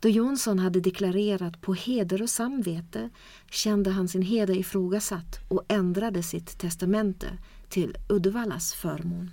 Då 0.00 0.08
Jonsson 0.08 0.58
hade 0.58 0.80
deklarerat 0.80 1.60
på 1.60 1.74
heder 1.74 2.22
och 2.22 2.30
samvete 2.30 3.10
kände 3.50 3.90
han 3.90 4.08
sin 4.08 4.22
heder 4.22 4.56
ifrågasatt 4.56 5.40
och 5.48 5.64
ändrade 5.68 6.22
sitt 6.22 6.58
testamente 6.58 7.38
till 7.68 7.96
Uddevallas 8.08 8.74
förmån. 8.74 9.30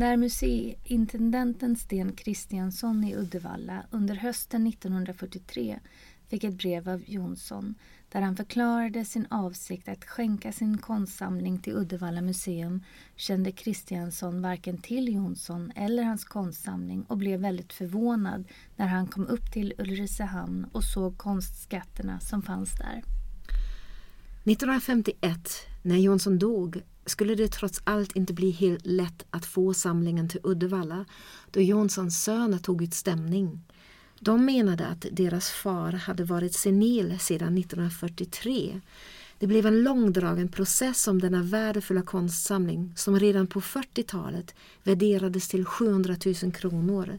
När 0.00 0.16
museiintendenten 0.16 1.76
Sten 1.76 2.12
Kristiansson 2.12 3.04
i 3.04 3.16
Uddevalla 3.16 3.82
under 3.90 4.14
hösten 4.14 4.66
1943 4.66 5.78
fick 6.28 6.44
ett 6.44 6.54
brev 6.54 6.88
av 6.88 7.02
Jonsson 7.06 7.74
där 8.08 8.20
han 8.20 8.36
förklarade 8.36 9.04
sin 9.04 9.26
avsikt 9.30 9.88
att 9.88 10.04
skänka 10.04 10.52
sin 10.52 10.78
konstsamling 10.78 11.58
till 11.58 11.72
Uddevalla 11.72 12.20
museum 12.20 12.84
kände 13.16 13.52
Kristiansson 13.52 14.42
varken 14.42 14.78
till 14.78 15.14
Jonsson 15.14 15.72
eller 15.76 16.02
hans 16.02 16.24
konstsamling 16.24 17.02
och 17.02 17.16
blev 17.16 17.40
väldigt 17.40 17.72
förvånad 17.72 18.44
när 18.76 18.86
han 18.86 19.06
kom 19.06 19.26
upp 19.26 19.52
till 19.52 19.74
Ulricehamn 19.78 20.66
och 20.72 20.84
såg 20.84 21.18
konstskatterna 21.18 22.20
som 22.20 22.42
fanns 22.42 22.74
där. 22.74 23.02
1951, 24.44 25.26
när 25.82 25.96
Jonsson 25.96 26.38
dog, 26.38 26.82
skulle 27.10 27.34
det 27.34 27.48
trots 27.48 27.80
allt 27.84 28.16
inte 28.16 28.32
bli 28.32 28.50
helt 28.50 28.86
lätt 28.86 29.26
att 29.30 29.46
få 29.46 29.74
samlingen 29.74 30.28
till 30.28 30.40
Uddevalla 30.42 31.04
då 31.50 31.60
Jonssons 31.60 32.22
söner 32.24 32.58
tog 32.58 32.82
ut 32.82 32.94
stämning. 32.94 33.60
De 34.20 34.44
menade 34.44 34.86
att 34.86 35.06
deras 35.12 35.50
far 35.50 35.92
hade 35.92 36.24
varit 36.24 36.54
senil 36.54 37.18
sedan 37.20 37.58
1943. 37.58 38.80
Det 39.38 39.46
blev 39.46 39.66
en 39.66 39.82
långdragen 39.82 40.48
process 40.48 41.08
om 41.08 41.20
denna 41.20 41.42
värdefulla 41.42 42.02
konstsamling 42.02 42.92
som 42.96 43.20
redan 43.20 43.46
på 43.46 43.60
40-talet 43.60 44.54
värderades 44.82 45.48
till 45.48 45.64
700 45.64 46.16
000 46.42 46.52
kronor. 46.52 47.18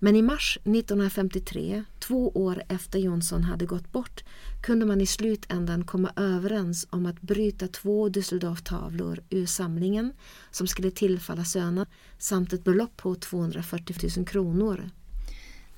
Men 0.00 0.16
i 0.16 0.22
mars 0.22 0.58
1953, 0.64 1.84
två 1.98 2.28
år 2.28 2.62
efter 2.68 2.98
Jonsson 2.98 3.42
hade 3.44 3.66
gått 3.66 3.92
bort, 3.92 4.24
kunde 4.62 4.86
man 4.86 5.00
i 5.00 5.06
slutändan 5.06 5.84
komma 5.84 6.12
överens 6.16 6.86
om 6.90 7.06
att 7.06 7.20
bryta 7.20 7.68
två 7.68 8.08
Düsseldorf-tavlor 8.08 9.22
ur 9.30 9.46
samlingen 9.46 10.12
som 10.50 10.66
skulle 10.66 10.90
tillfalla 10.90 11.44
sönerna 11.44 11.86
samt 12.18 12.52
ett 12.52 12.64
belopp 12.64 12.96
på 12.96 13.14
240 13.14 13.96
000 14.16 14.26
kronor. 14.26 14.90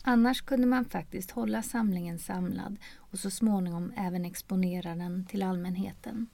Annars 0.02 0.42
kunde 0.42 0.66
man 0.66 0.84
faktiskt 0.84 1.30
hålla 1.30 1.62
samlingen 1.62 2.18
samlad 2.18 2.76
och 2.96 3.18
så 3.18 3.30
småningom 3.30 3.92
även 3.96 4.24
exponera 4.24 4.94
den 4.94 5.26
till 5.26 5.42
allmänheten, 5.42 6.26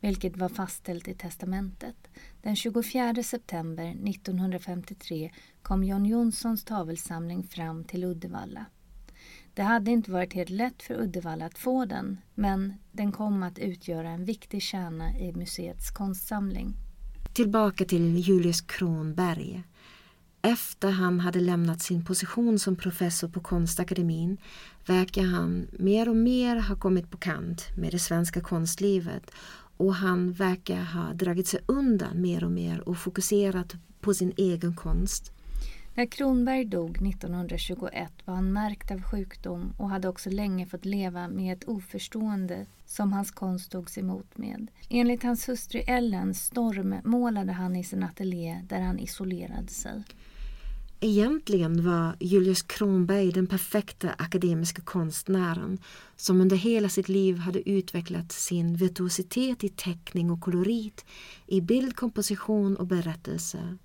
vilket 0.00 0.36
var 0.36 0.48
fastställt 0.48 1.08
i 1.08 1.14
testamentet. 1.14 1.96
Den 2.42 2.56
24 2.56 3.22
september 3.22 3.84
1953 3.84 5.30
kom 5.62 5.84
John 5.84 6.06
Jonssons 6.06 6.64
tavelsamling 6.64 7.42
fram 7.42 7.84
till 7.84 8.04
Uddevalla. 8.04 8.66
Det 9.54 9.62
hade 9.62 9.90
inte 9.90 10.10
varit 10.10 10.32
helt 10.32 10.50
lätt 10.50 10.82
för 10.82 10.94
Uddevalla 10.94 11.46
att 11.46 11.58
få 11.58 11.84
den, 11.84 12.20
men 12.34 12.74
den 12.92 13.12
kom 13.12 13.42
att 13.42 13.58
utgöra 13.58 14.08
en 14.08 14.24
viktig 14.24 14.62
kärna 14.62 15.18
i 15.18 15.32
museets 15.32 15.90
konstsamling. 15.90 16.74
Tillbaka 17.34 17.84
till 17.84 18.16
Julius 18.16 18.60
Kronberg. 18.60 19.62
Efter 20.42 20.90
han 20.90 21.20
hade 21.20 21.40
lämnat 21.40 21.82
sin 21.82 22.04
position 22.04 22.58
som 22.58 22.76
professor 22.76 23.28
på 23.28 23.40
Konstakademin 23.40 24.36
verkar 24.86 25.22
han 25.22 25.68
mer 25.72 26.08
och 26.08 26.16
mer 26.16 26.56
ha 26.56 26.76
kommit 26.76 27.10
på 27.10 27.16
kant 27.16 27.76
med 27.76 27.92
det 27.92 27.98
svenska 27.98 28.40
konstlivet 28.40 29.30
och 29.76 29.94
han 29.94 30.32
verkar 30.32 30.82
ha 30.82 31.12
dragit 31.12 31.46
sig 31.46 31.60
undan 31.66 32.20
mer 32.20 32.44
och 32.44 32.50
mer 32.50 32.88
och 32.88 32.98
fokuserat 32.98 33.74
på 34.00 34.14
sin 34.14 34.32
egen 34.36 34.76
konst. 34.76 35.32
När 35.94 36.06
Kronberg 36.06 36.64
dog 36.64 36.90
1921 36.90 38.12
var 38.24 38.34
han 38.34 38.52
märkt 38.52 38.90
av 38.90 39.02
sjukdom 39.02 39.72
och 39.78 39.90
hade 39.90 40.08
också 40.08 40.30
länge 40.30 40.66
fått 40.66 40.84
leva 40.84 41.28
med 41.28 41.56
ett 41.56 41.68
oförstående 41.68 42.66
som 42.86 43.12
hans 43.12 43.30
konst 43.30 43.70
togs 43.70 43.98
emot 43.98 44.38
med. 44.38 44.70
Enligt 44.88 45.22
hans 45.22 45.48
hustru 45.48 45.80
Ellen 45.86 46.34
Storm 46.34 46.94
målade 47.04 47.52
han 47.52 47.76
i 47.76 47.84
sin 47.84 48.02
ateljé 48.02 48.60
där 48.68 48.80
han 48.80 48.98
isolerade 48.98 49.68
sig. 49.68 50.02
Egentligen 51.00 51.84
var 51.84 52.16
Julius 52.20 52.62
Kronberg 52.62 53.32
den 53.32 53.46
perfekta 53.46 54.10
akademiska 54.18 54.82
konstnären 54.82 55.78
som 56.16 56.40
under 56.40 56.56
hela 56.56 56.88
sitt 56.88 57.08
liv 57.08 57.38
hade 57.38 57.70
utvecklat 57.70 58.32
sin 58.32 58.76
virtuositet 58.76 59.64
i 59.64 59.68
teckning 59.68 60.30
och 60.30 60.40
kolorit, 60.40 61.04
i 61.46 61.60
bildkomposition 61.60 62.76
och 62.76 62.86
berättelse. 62.86 63.76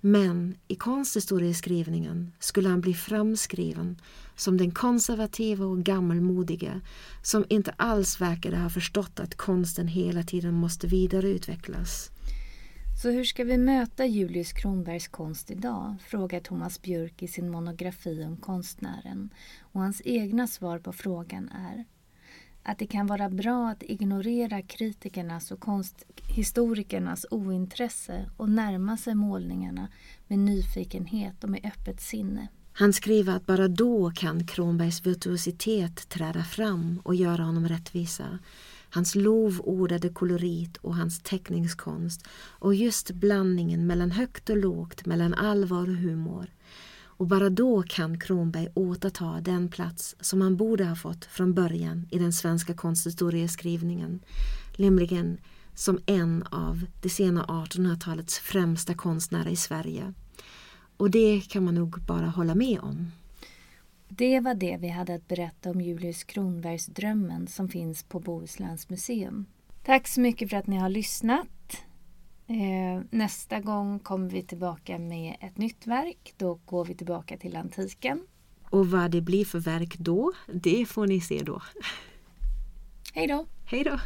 Men 0.00 0.54
i 0.68 0.74
konsthistorieskrivningen 0.74 2.32
skulle 2.38 2.68
han 2.68 2.80
bli 2.80 2.94
framskriven 2.94 3.98
som 4.36 4.56
den 4.56 4.70
konservativa 4.70 5.66
och 5.66 5.82
gammalmodiga 5.82 6.80
som 7.22 7.44
inte 7.48 7.74
alls 7.76 8.20
verkade 8.20 8.56
ha 8.56 8.70
förstått 8.70 9.20
att 9.20 9.34
konsten 9.34 9.88
hela 9.88 10.22
tiden 10.22 10.54
måste 10.54 10.86
vidareutvecklas. 10.86 12.10
Så 13.02 13.10
hur 13.10 13.24
ska 13.24 13.44
vi 13.44 13.58
möta 13.58 14.06
Julius 14.06 14.52
Kronbergs 14.52 15.08
konst 15.08 15.50
idag? 15.50 15.96
frågar 16.06 16.40
Thomas 16.40 16.82
Björk 16.82 17.22
i 17.22 17.28
sin 17.28 17.50
monografi 17.50 18.24
om 18.24 18.36
konstnären. 18.36 19.30
Och 19.60 19.80
hans 19.80 20.02
egna 20.04 20.46
svar 20.46 20.78
på 20.78 20.92
frågan 20.92 21.48
är 21.48 21.84
att 22.62 22.78
det 22.78 22.86
kan 22.86 23.06
vara 23.06 23.28
bra 23.28 23.68
att 23.68 23.82
ignorera 23.82 24.62
kritikernas 24.62 25.50
och 25.50 25.60
konsthistorikernas 25.60 27.26
ointresse 27.30 28.30
och 28.36 28.50
närma 28.50 28.96
sig 28.96 29.14
målningarna 29.14 29.88
med 30.26 30.38
nyfikenhet 30.38 31.44
och 31.44 31.50
med 31.50 31.60
öppet 31.64 32.00
sinne. 32.00 32.48
Han 32.72 32.92
skriver 32.92 33.36
att 33.36 33.46
bara 33.46 33.68
då 33.68 34.10
kan 34.10 34.46
Kronbergs 34.46 35.06
virtuositet 35.06 36.08
träda 36.08 36.44
fram 36.44 37.00
och 37.04 37.14
göra 37.14 37.42
honom 37.42 37.68
rättvisa 37.68 38.38
hans 38.90 39.14
lovordade 39.14 40.08
kolorit 40.08 40.76
och 40.76 40.96
hans 40.96 41.22
teckningskonst 41.22 42.26
och 42.32 42.74
just 42.74 43.10
blandningen 43.10 43.86
mellan 43.86 44.10
högt 44.10 44.50
och 44.50 44.56
lågt, 44.56 45.06
mellan 45.06 45.34
allvar 45.34 45.82
och 45.82 45.96
humor. 45.96 46.46
Och 47.02 47.26
bara 47.26 47.50
då 47.50 47.82
kan 47.82 48.20
Kronberg 48.20 48.68
återta 48.74 49.40
den 49.40 49.68
plats 49.68 50.16
som 50.20 50.40
han 50.40 50.56
borde 50.56 50.84
ha 50.84 50.96
fått 50.96 51.24
från 51.24 51.54
början 51.54 52.06
i 52.10 52.18
den 52.18 52.32
svenska 52.32 52.74
konsthistorieskrivningen, 52.74 54.20
nämligen 54.76 55.38
som 55.74 55.98
en 56.06 56.42
av 56.42 56.86
det 57.02 57.08
sena 57.08 57.44
1800-talets 57.44 58.38
främsta 58.38 58.94
konstnärer 58.94 59.50
i 59.50 59.56
Sverige. 59.56 60.14
Och 60.96 61.10
det 61.10 61.40
kan 61.40 61.64
man 61.64 61.74
nog 61.74 62.00
bara 62.06 62.26
hålla 62.26 62.54
med 62.54 62.80
om. 62.80 63.10
Det 64.12 64.40
var 64.40 64.54
det 64.54 64.76
vi 64.80 64.88
hade 64.88 65.14
att 65.14 65.28
berätta 65.28 65.70
om 65.70 65.80
Julius 65.80 66.24
Kronbergs 66.24 66.86
Drömmen 66.86 67.46
som 67.46 67.68
finns 67.68 68.02
på 68.02 68.20
Bohusläns 68.20 68.88
museum. 68.88 69.46
Tack 69.84 70.08
så 70.08 70.20
mycket 70.20 70.50
för 70.50 70.56
att 70.56 70.66
ni 70.66 70.76
har 70.76 70.88
lyssnat. 70.88 71.84
Eh, 72.46 73.02
nästa 73.10 73.60
gång 73.60 73.98
kommer 73.98 74.30
vi 74.30 74.42
tillbaka 74.42 74.98
med 74.98 75.36
ett 75.40 75.58
nytt 75.58 75.86
verk. 75.86 76.34
Då 76.36 76.54
går 76.54 76.84
vi 76.84 76.94
tillbaka 76.94 77.36
till 77.36 77.56
antiken. 77.56 78.26
Och 78.70 78.90
vad 78.90 79.10
det 79.10 79.20
blir 79.20 79.44
för 79.44 79.58
verk 79.58 79.98
då, 79.98 80.32
det 80.52 80.86
får 80.86 81.06
ni 81.06 81.20
se 81.20 81.42
då. 81.42 81.62
Hej 83.14 83.26
då! 83.26 83.46
Hej 83.64 83.84
då! 83.84 84.00